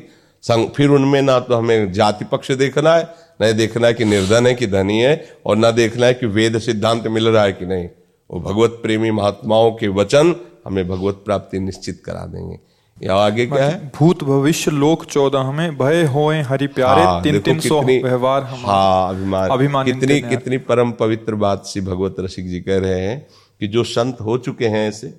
संग 0.43 0.69
फिर 0.69 0.89
उनमें 0.89 1.21
ना 1.21 1.39
तो 1.39 1.55
हमें 1.55 1.91
जाति 1.93 2.25
पक्ष 2.25 2.51
देखना 2.53 2.95
है 2.95 3.03
न 3.41 3.51
देखना 3.53 3.87
है 3.87 3.93
कि 3.93 4.05
निर्धन 4.05 4.47
है 4.47 4.53
कि 4.53 4.67
धनी 4.67 4.99
है 4.99 5.13
और 5.45 5.57
ना 5.57 5.71
देखना 5.71 6.05
है 6.05 6.13
कि 6.13 6.25
वेद 6.27 6.57
सिद्धांत 6.59 7.07
मिल 7.07 7.27
रहा 7.27 7.43
है 7.43 7.53
कि 7.53 7.65
नहीं। 7.65 7.87
वो 8.29 8.39
भगवत 8.41 8.79
प्रेमी 8.83 9.11
महात्माओं 9.11 9.71
के 9.71 9.87
वचन 9.93 10.35
हमें 10.65 10.87
भगवत 10.87 11.21
प्राप्ति 11.25 11.59
निश्चित 11.59 12.01
करा 12.05 12.25
देंगे। 12.25 12.57
या 12.97 13.15
आगे 13.15 13.45
क्या 13.45 13.65
है? 13.65 13.91
भूत 13.95 14.23
भविष्य 14.23 14.71
लोक 14.71 15.05
चौदह 15.05 15.51
में 15.51 15.77
भय 15.77 16.03
होए 16.05 16.41
हरि 16.41 16.67
प्यारे 16.67 17.03
हाँ, 17.03 17.21
तीन 17.23 17.39
तीन 17.39 17.59
सौ 17.59 17.81
व्यवहार 17.81 18.43
हाँ 18.43 19.09
अभिमान 19.09 19.49
अभिमान 19.49 19.85
कितनी 19.85 20.19
कितनी 20.21 20.57
परम 20.59 20.91
पवित्र 20.91 21.35
बात 21.35 21.63
सी 21.65 21.81
भगवत 21.81 22.15
रसिक 22.19 22.49
जी 22.49 22.59
कह 22.59 22.77
रहे 22.77 22.99
हैं। 22.99 23.25
कि 23.61 23.67
जो 23.67 23.83
संत 23.83 24.21
हो 24.21 24.37
चुके 24.45 24.67
हैं 24.67 24.87
ऐसे 24.89 25.13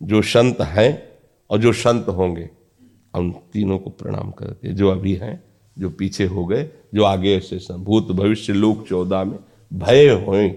जो 0.00 0.20
संत 0.22 0.60
हैं 0.76 0.90
और 1.50 1.58
जो 1.58 1.72
संत 1.72 2.08
होंगे 2.18 2.48
उन 3.16 3.30
तीनों 3.52 3.78
को 3.78 3.90
प्रणाम 3.90 4.30
करते 4.38 4.72
जो 4.80 4.90
अभी 4.90 5.14
हैं 5.22 5.42
जो 5.76 5.90
पीछे 5.98 6.24
हो 6.26 6.44
गए 6.46 6.68
जो 6.94 7.04
आगे 7.04 7.36
ऐसे 7.36 7.58
सं- 7.58 7.78
भूत 7.84 8.10
भविष्य 8.16 8.52
लोक 8.52 8.86
चौदह 8.88 9.24
में 9.24 9.38
भय 9.70 10.08
होए 10.26 10.48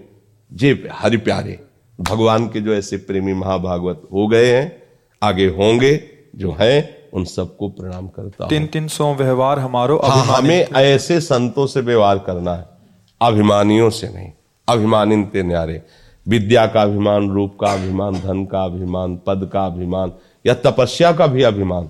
जे 0.52 0.72
हरि 1.02 1.18
प्यारे 1.28 1.60
भगवान 2.00 2.48
के 2.50 2.62
जो 2.62 2.74
ऐसे 2.74 2.98
प्रेमी 3.10 3.34
महाभागवत 3.34 4.08
हो 4.14 4.28
गए 4.28 4.52
हैं 4.54 4.66
आगे 5.22 5.48
होंगे 5.60 5.94
जो 6.36 6.52
हैं 6.60 6.78
उन 7.14 7.24
सबको 7.26 7.70
प्रणाम 7.70 8.08
करता 8.08 8.48
तीन 8.48 8.66
तीन 8.74 8.88
सौ 8.88 9.14
व्यवहार 9.16 9.60
हमारो 9.60 9.98
हाँ 10.04 10.26
हमें 10.38 10.60
ऐसे 10.60 11.20
संतों 11.22 11.66
से 11.68 11.82
व्यवहार 11.82 12.20
करना 12.28 12.56
है 12.56 12.66
अभिमानियों 13.22 13.90
से 14.00 14.10
नहीं 14.10 14.32
अभिमानिन 14.68 15.24
ते 15.26 15.44
न्यारे। 15.44 15.82
विद्या 16.28 16.68
का 16.68 16.82
अभिमान, 16.82 17.30
रूप 17.30 17.58
का 17.62 17.74
अभिमान, 17.74 18.14
धन 18.14 18.46
का 18.46 18.64
अभिमान, 18.64 19.16
पद 19.28 19.50
का 19.54 19.66
अभिमान, 19.66 20.12
या 20.48 20.54
तपस्या 20.54 21.12
का 21.12 21.28
भी 21.28 21.44
अभिमान। 21.44 21.90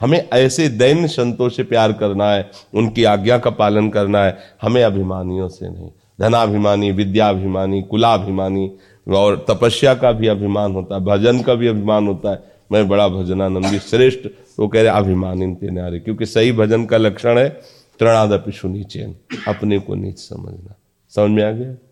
हमें 0.00 0.28
ऐसे 0.32 0.68
दैन्य 0.68 1.08
संतों 1.08 1.48
से 1.48 1.62
प्यार 1.62 1.92
करना 1.92 2.30
है, 2.30 2.50
उनकी 2.74 3.04
आज्ञा 3.04 3.38
का 3.38 3.50
पालन 3.50 3.90
करना 3.90 4.24
है, 4.24 4.38
हमें 4.62 4.84
अभिमानियों 4.84 5.48
से 5.48 5.68
नहीं। 5.68 5.90
धनाभिमानी, 6.20 6.90
विद्याभिमानी, 6.90 7.82
कुलाभिमानी, 7.82 8.70
और 9.08 9.46
तपस्या 9.50 9.94
का 9.94 10.12
भी 10.12 10.26
अभिमान 10.26 10.72
होता 10.72 10.94
है, 10.94 11.00
भजन 11.00 11.42
का 11.42 11.54
भी 11.54 11.66
अभिमान 11.66 12.06
होता 12.06 12.30
है। 12.30 12.42
मैं 12.72 12.88
बड़ा 12.88 13.08
भजनानंदी 13.08 13.78
श्रेष्ठ 13.78 14.28
तो 14.56 14.68
कह 14.68 14.82
रहे, 14.82 14.90
अभिमानिन 14.90 15.54
ते 15.54 15.70
न्यारे 15.70 15.98
क्योंकि 15.98 16.26
सही 16.26 16.52
भजन 16.52 16.84
का 16.84 16.96
लक्षण 16.96 17.38
है 17.38 17.48
तृणादपि 18.00 18.52
सुनीचेन, 18.52 19.16
अपने 19.48 19.78
को 19.78 19.94
नीच 19.94 20.18
समझना। 20.18 20.74
समझ 21.10 21.30
में 21.30 21.44
आ 21.44 21.50
गया? 21.50 21.89